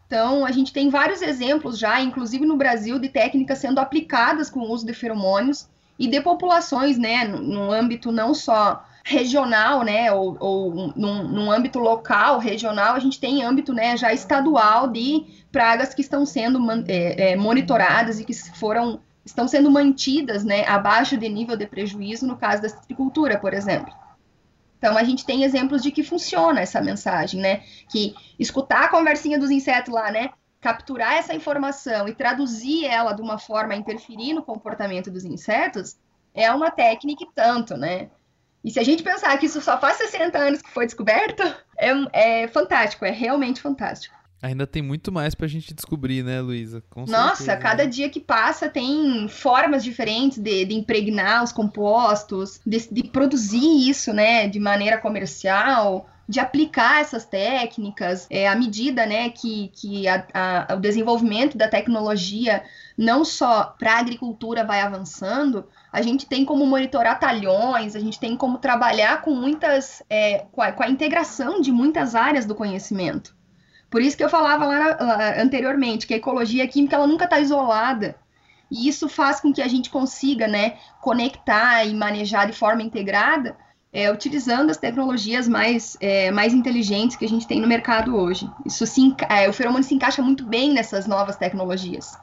[0.06, 4.60] Então, a gente tem vários exemplos já, inclusive no Brasil, de técnicas sendo aplicadas com
[4.60, 10.36] o uso de feromônios e de populações, né, no âmbito não só regional, né, ou,
[10.38, 15.94] ou num, num, âmbito local, regional, a gente tem âmbito, né, já estadual de pragas
[15.94, 21.28] que estão sendo é, é, monitoradas e que foram estão sendo mantidas né, abaixo de
[21.28, 23.92] nível de prejuízo no caso da citricultura, por exemplo.
[24.78, 27.62] Então, a gente tem exemplos de que funciona essa mensagem, né?
[27.90, 30.30] Que escutar a conversinha dos insetos lá, né?
[30.60, 35.96] Capturar essa informação e traduzir ela de uma forma a interferir no comportamento dos insetos
[36.32, 38.08] é uma técnica e tanto, né?
[38.64, 41.42] E se a gente pensar que isso só faz 60 anos que foi descoberto,
[41.76, 44.17] é, é fantástico, é realmente fantástico.
[44.40, 46.82] Ainda tem muito mais pra gente descobrir, né, Luísa?
[46.94, 47.56] Nossa, certeza.
[47.56, 53.88] cada dia que passa tem formas diferentes de, de impregnar os compostos, de, de, produzir
[53.88, 58.28] isso, né, de maneira comercial, de aplicar essas técnicas.
[58.30, 62.62] É, à medida, né, que, que a, a, o desenvolvimento da tecnologia,
[62.96, 68.20] não só para a agricultura, vai avançando, a gente tem como monitorar talhões, a gente
[68.20, 72.54] tem como trabalhar com muitas, é, com, a, com a integração de muitas áreas do
[72.54, 73.37] conhecimento.
[73.90, 77.40] Por isso que eu falava lá, lá anteriormente que a ecologia química ela nunca está
[77.40, 78.16] isolada.
[78.70, 83.56] E isso faz com que a gente consiga né, conectar e manejar de forma integrada,
[83.90, 88.48] é, utilizando as tecnologias mais, é, mais inteligentes que a gente tem no mercado hoje.
[88.66, 92.18] Isso se, é, o feromônio se encaixa muito bem nessas novas tecnologias.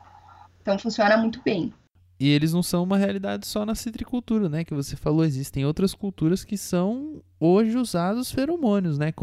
[0.62, 1.74] Então funciona muito bem.
[2.20, 4.64] E eles não são uma realidade só na citricultura, né?
[4.64, 9.14] Que você falou, existem outras culturas que são hoje usados feromônios, né?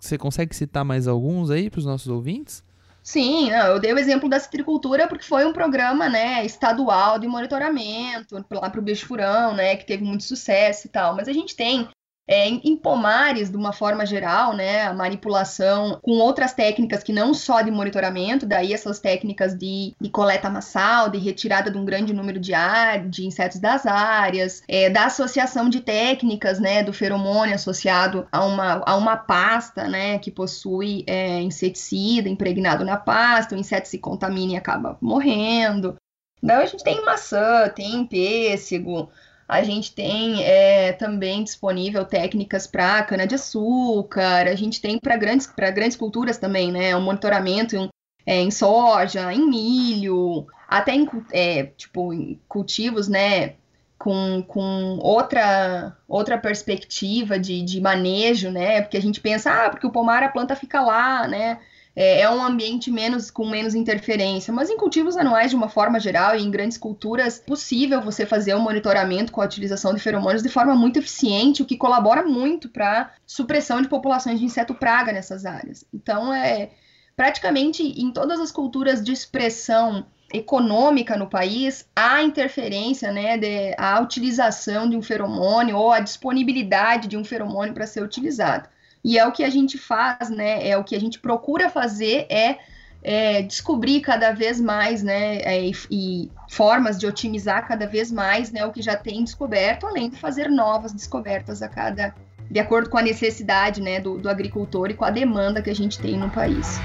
[0.00, 2.64] Você, consegue citar mais alguns aí para os nossos ouvintes?
[3.02, 8.36] Sim, eu dei o exemplo da citricultura porque foi um programa, né, estadual de monitoramento
[8.48, 11.16] lá para o bicho furão, né, que teve muito sucesso e tal.
[11.16, 11.88] Mas a gente tem
[12.32, 17.34] é, em pomares, de uma forma geral, né, a manipulação com outras técnicas que não
[17.34, 22.14] só de monitoramento, daí essas técnicas de, de coleta massal, de retirada de um grande
[22.14, 27.54] número de, ar, de insetos das áreas, é, da associação de técnicas, né, do feromônio
[27.54, 33.58] associado a uma, a uma pasta, né, que possui é, inseticida impregnado na pasta, o
[33.58, 35.96] inseto se contamina e acaba morrendo.
[36.42, 39.10] Então a gente tem maçã, tem pêssego,
[39.52, 45.96] A gente tem é, também disponível técnicas para cana-de-açúcar, a gente tem para grandes, grandes
[45.96, 46.96] culturas também, né?
[46.96, 47.88] Um monitoramento em,
[48.26, 53.56] é, em soja, em milho, até em, é, tipo, em cultivos, né?
[53.98, 58.80] Com, com outra, outra perspectiva de, de manejo, né?
[58.80, 61.60] Porque a gente pensa, ah, porque o pomar a planta fica lá, né?
[61.94, 64.52] É, é, um ambiente menos com menos interferência.
[64.52, 68.24] Mas em cultivos anuais, de uma forma geral, e em grandes culturas, é possível você
[68.24, 72.22] fazer um monitoramento com a utilização de feromônios de forma muito eficiente, o que colabora
[72.22, 75.84] muito para supressão de populações de inseto praga nessas áreas.
[75.92, 76.70] Então, é
[77.14, 84.00] praticamente em todas as culturas de expressão econômica no país, há interferência, né, de, a
[84.00, 88.66] utilização de um feromônio ou a disponibilidade de um feromônio para ser utilizado.
[89.04, 90.66] E é o que a gente faz, né?
[90.66, 92.58] É o que a gente procura fazer é,
[93.02, 95.38] é descobrir cada vez mais, né?
[95.38, 98.64] É, e, e, formas de otimizar cada vez mais, né?
[98.64, 102.14] O que já tem descoberto, além de fazer novas descobertas a cada,
[102.48, 103.98] de acordo com a necessidade, né?
[103.98, 106.78] Do, do agricultor e com a demanda que a gente tem no país.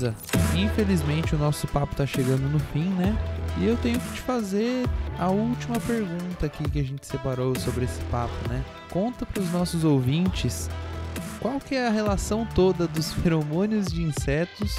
[0.00, 0.14] Luísa,
[0.56, 3.16] infelizmente o nosso papo tá chegando no fim, né?
[3.58, 4.86] E eu tenho que te fazer
[5.18, 8.62] a última pergunta aqui que a gente separou sobre esse papo, né?
[8.88, 10.70] Conta para os nossos ouvintes
[11.40, 14.78] qual que é a relação toda dos feromônios de insetos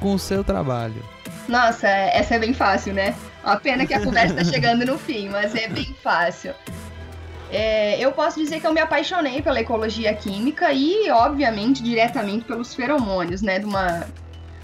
[0.00, 1.02] com o seu trabalho.
[1.48, 3.14] Nossa, essa é bem fácil, né?
[3.42, 6.52] A pena que a conversa está chegando no fim, mas é bem fácil.
[7.50, 12.74] É, eu posso dizer que eu me apaixonei pela ecologia química e, obviamente, diretamente pelos
[12.74, 13.58] feromônios, né?
[13.58, 14.06] De uma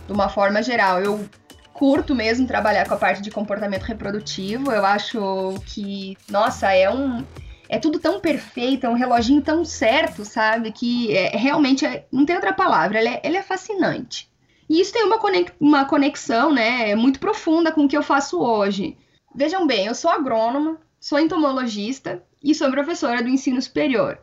[0.07, 1.01] de uma forma geral.
[1.01, 1.29] Eu
[1.73, 4.71] curto mesmo trabalhar com a parte de comportamento reprodutivo.
[4.71, 7.25] Eu acho que, nossa, é um.
[7.69, 10.71] É tudo tão perfeito, é um reloginho tão certo, sabe?
[10.71, 14.31] Que é, realmente é, não tem outra palavra, ele é, ele é fascinante.
[14.69, 15.19] E isso tem uma,
[15.59, 18.97] uma conexão, né, muito profunda com o que eu faço hoje.
[19.35, 24.19] Vejam bem, eu sou agrônoma, sou entomologista e sou professora do ensino superior.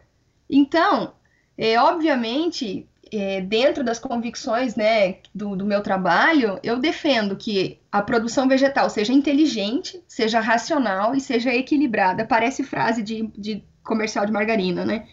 [0.49, 1.13] Então,
[1.57, 8.01] é, obviamente, é, dentro das convicções né, do, do, meu trabalho, eu defendo que a
[8.01, 12.25] produção vegetal seja inteligente, seja racional e seja equilibrada.
[12.25, 15.05] Parece frase de, de comercial de margarina, né?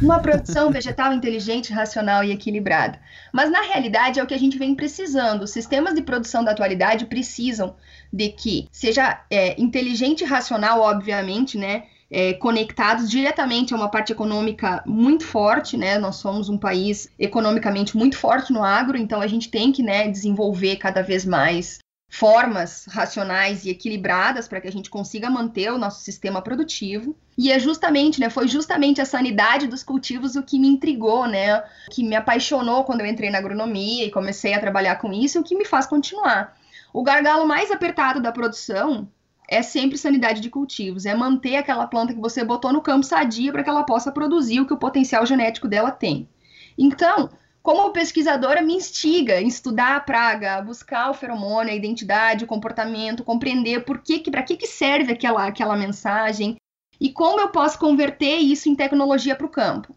[0.00, 3.00] Uma produção vegetal inteligente, racional e equilibrada.
[3.32, 5.42] Mas na realidade é o que a gente vem precisando.
[5.42, 7.76] Os sistemas de produção da atualidade precisam
[8.12, 11.84] de que seja é, inteligente e racional, obviamente, né?
[12.10, 15.98] É, conectados diretamente a uma parte econômica muito forte, né?
[15.98, 20.08] Nós somos um país economicamente muito forte no agro, então a gente tem que né,
[20.08, 21.78] desenvolver cada vez mais
[22.08, 27.16] formas racionais e equilibradas para que a gente consiga manter o nosso sistema produtivo.
[27.36, 31.62] E é justamente, né, foi justamente a sanidade dos cultivos o que me intrigou, né,
[31.90, 35.42] que me apaixonou quando eu entrei na agronomia e comecei a trabalhar com isso, o
[35.42, 36.56] que me faz continuar.
[36.92, 39.08] O gargalo mais apertado da produção
[39.48, 43.52] é sempre sanidade de cultivos, é manter aquela planta que você botou no campo sadia
[43.52, 46.28] para que ela possa produzir o que o potencial genético dela tem.
[46.76, 47.30] Então,
[47.62, 52.46] como pesquisadora, me instiga a estudar a praga, a buscar o feromônio, a identidade, o
[52.46, 56.56] comportamento, compreender por que, para que, que serve aquela, aquela mensagem
[57.00, 59.96] e como eu posso converter isso em tecnologia para o campo.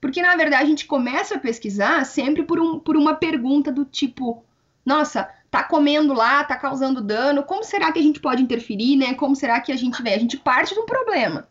[0.00, 3.84] Porque, na verdade, a gente começa a pesquisar sempre por, um, por uma pergunta do
[3.84, 4.44] tipo:
[4.86, 9.14] nossa, tá comendo lá, tá causando dano, como será que a gente pode interferir, né?
[9.14, 10.14] Como será que a gente vê?
[10.14, 11.48] A gente parte de um problema.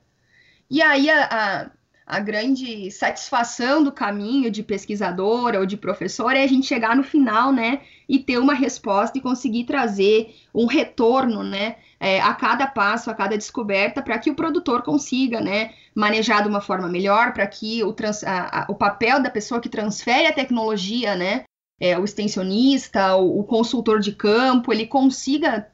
[0.69, 1.71] E aí a, a,
[2.05, 7.03] a grande satisfação do caminho de pesquisadora ou de professora é a gente chegar no
[7.03, 7.81] final, né?
[8.07, 11.77] E ter uma resposta e conseguir trazer um retorno, né?
[11.99, 16.47] É, a cada passo, a cada descoberta, para que o produtor consiga, né, manejar de
[16.47, 20.27] uma forma melhor, para que o, trans, a, a, o papel da pessoa que transfere
[20.27, 21.43] a tecnologia, né,
[21.79, 25.67] é, o extensionista, o, o consultor de campo, ele consiga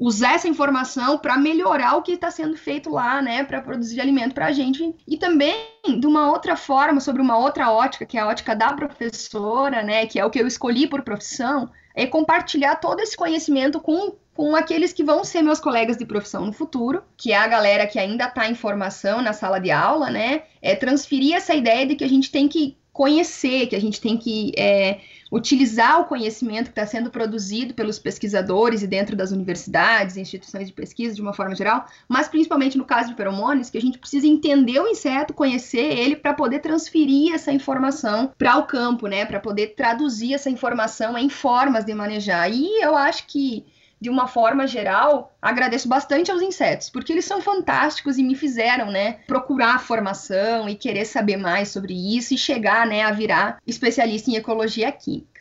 [0.00, 4.34] usar essa informação para melhorar o que está sendo feito lá, né, para produzir alimento
[4.34, 4.94] para a gente.
[5.06, 5.54] E também,
[6.00, 10.06] de uma outra forma, sobre uma outra ótica, que é a ótica da professora, né,
[10.06, 14.56] que é o que eu escolhi por profissão, é compartilhar todo esse conhecimento com, com
[14.56, 17.98] aqueles que vão ser meus colegas de profissão no futuro, que é a galera que
[17.98, 22.04] ainda está em formação na sala de aula, né, é transferir essa ideia de que
[22.04, 25.00] a gente tem que conhecer, que a gente tem que é,
[25.30, 30.72] utilizar o conhecimento que está sendo produzido pelos pesquisadores e dentro das universidades, instituições de
[30.72, 34.26] pesquisa de uma forma geral, mas principalmente no caso de feromônios, que a gente precisa
[34.26, 39.38] entender o inseto, conhecer ele para poder transferir essa informação para o campo, né, para
[39.38, 42.50] poder traduzir essa informação em formas de manejar.
[42.50, 43.64] E eu acho que
[44.00, 48.90] de uma forma geral, agradeço bastante aos insetos, porque eles são fantásticos e me fizeram,
[48.90, 54.30] né, procurar formação e querer saber mais sobre isso e chegar, né, a virar especialista
[54.30, 55.40] em ecologia química.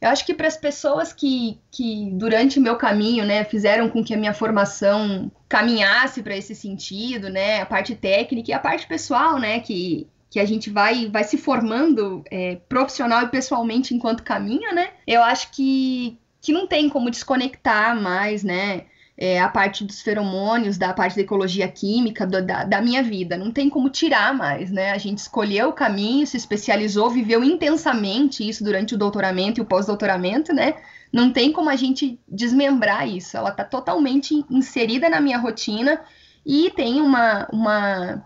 [0.00, 4.04] Eu acho que para as pessoas que, que, durante o meu caminho, né, fizeram com
[4.04, 8.86] que a minha formação caminhasse para esse sentido, né, a parte técnica e a parte
[8.86, 14.22] pessoal, né, que, que a gente vai, vai se formando é, profissional e pessoalmente enquanto
[14.22, 18.84] caminha, né, eu acho que, que não tem como desconectar mais, né?
[19.16, 23.38] É, a parte dos feromônios, da parte da ecologia química, do, da, da, minha vida.
[23.38, 24.90] Não tem como tirar mais, né?
[24.90, 29.64] A gente escolheu o caminho, se especializou, viveu intensamente isso durante o doutoramento e o
[29.64, 30.74] pós-doutoramento, né?
[31.10, 33.38] Não tem como a gente desmembrar isso.
[33.38, 36.02] Ela está totalmente inserida na minha rotina
[36.44, 38.22] e tem uma, uma,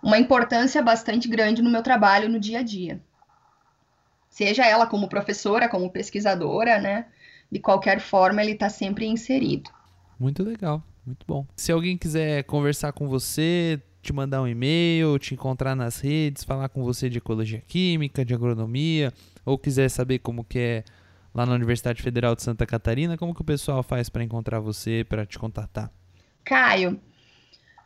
[0.00, 3.00] uma importância bastante grande no meu trabalho no dia a dia.
[4.30, 7.06] Seja ela como professora, como pesquisadora, né?
[7.50, 9.70] De qualquer forma, ele está sempre inserido.
[10.18, 11.46] Muito legal, muito bom.
[11.56, 16.68] Se alguém quiser conversar com você, te mandar um e-mail, te encontrar nas redes, falar
[16.68, 19.12] com você de ecologia química, de agronomia,
[19.44, 20.84] ou quiser saber como que é
[21.34, 25.04] lá na Universidade Federal de Santa Catarina, como que o pessoal faz para encontrar você,
[25.08, 25.90] para te contatar?
[26.44, 27.00] Caio,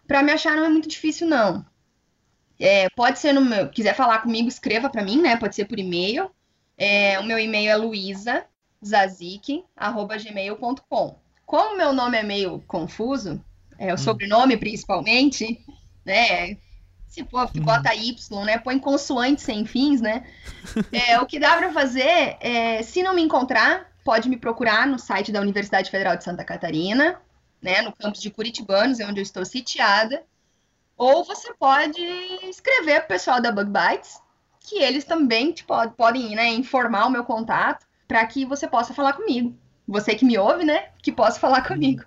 [0.06, 1.64] para me achar não é muito difícil não.
[2.58, 5.36] É, pode ser no meu, quiser falar comigo, escreva para mim, né?
[5.36, 6.30] Pode ser por e-mail.
[6.78, 8.44] É, o meu e-mail é luísa
[8.84, 11.18] zazik@gmail.com.
[11.46, 13.42] Como meu nome é meio confuso,
[13.78, 13.98] é o hum.
[13.98, 15.64] sobrenome principalmente,
[16.04, 16.56] né?
[17.06, 17.60] Se for, hum.
[17.60, 18.58] bota Y, né?
[18.58, 20.24] Põe consoantes sem fins, né?
[20.92, 24.98] É, o que dá para fazer é, se não me encontrar, pode me procurar no
[24.98, 27.20] site da Universidade Federal de Santa Catarina,
[27.60, 27.82] né?
[27.82, 30.24] No campus de Curitibanos, é onde eu estou sitiada.
[30.96, 32.00] Ou você pode
[32.44, 34.20] escrever para o pessoal da Bug Bites,
[34.60, 38.92] que eles também te pod podem né, informar o meu contato para que você possa
[38.92, 39.56] falar comigo.
[39.88, 40.90] Você que me ouve, né?
[41.02, 42.04] Que possa falar comigo.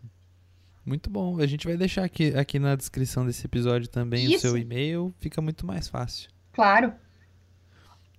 [0.86, 1.39] Muito bom.
[1.39, 4.36] A gente vai deixar aqui, aqui na descrição desse episódio também Isso.
[4.36, 5.12] o seu e-mail.
[5.18, 6.30] Fica muito mais fácil.
[6.53, 6.93] Claro.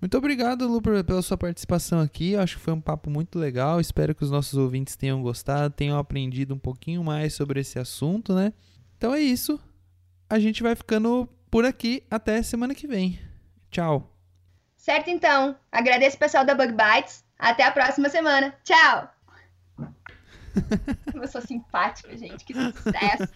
[0.00, 2.32] Muito obrigado, Lu, pela sua participação aqui.
[2.32, 3.80] Eu acho que foi um papo muito legal.
[3.80, 8.34] Espero que os nossos ouvintes tenham gostado, tenham aprendido um pouquinho mais sobre esse assunto,
[8.34, 8.52] né?
[8.98, 9.60] Então é isso.
[10.28, 12.02] A gente vai ficando por aqui.
[12.10, 13.16] Até semana que vem.
[13.70, 14.12] Tchau.
[14.76, 15.54] Certo, então.
[15.70, 18.54] Agradeço o pessoal da Bug Bites até a próxima semana.
[18.64, 19.10] Tchau!
[21.14, 22.44] Eu sou simpática, gente.
[22.44, 23.28] Que sucesso!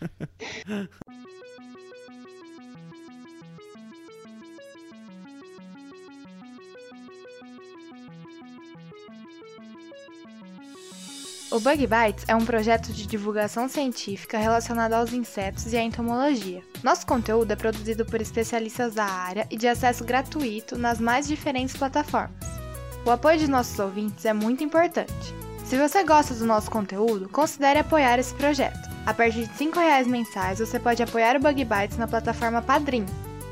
[11.50, 16.62] O Bug Bites é um projeto de divulgação científica relacionado aos insetos e à entomologia.
[16.80, 21.76] Nosso conteúdo é produzido por especialistas da área e de acesso gratuito nas mais diferentes
[21.76, 22.59] plataformas.
[23.04, 25.34] O apoio de nossos ouvintes é muito importante.
[25.64, 28.90] Se você gosta do nosso conteúdo, considere apoiar esse projeto.
[29.06, 33.06] A partir de R$ reais mensais, você pode apoiar o Bug Bites na plataforma Padrim.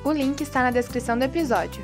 [0.05, 1.83] O link está na descrição do episódio.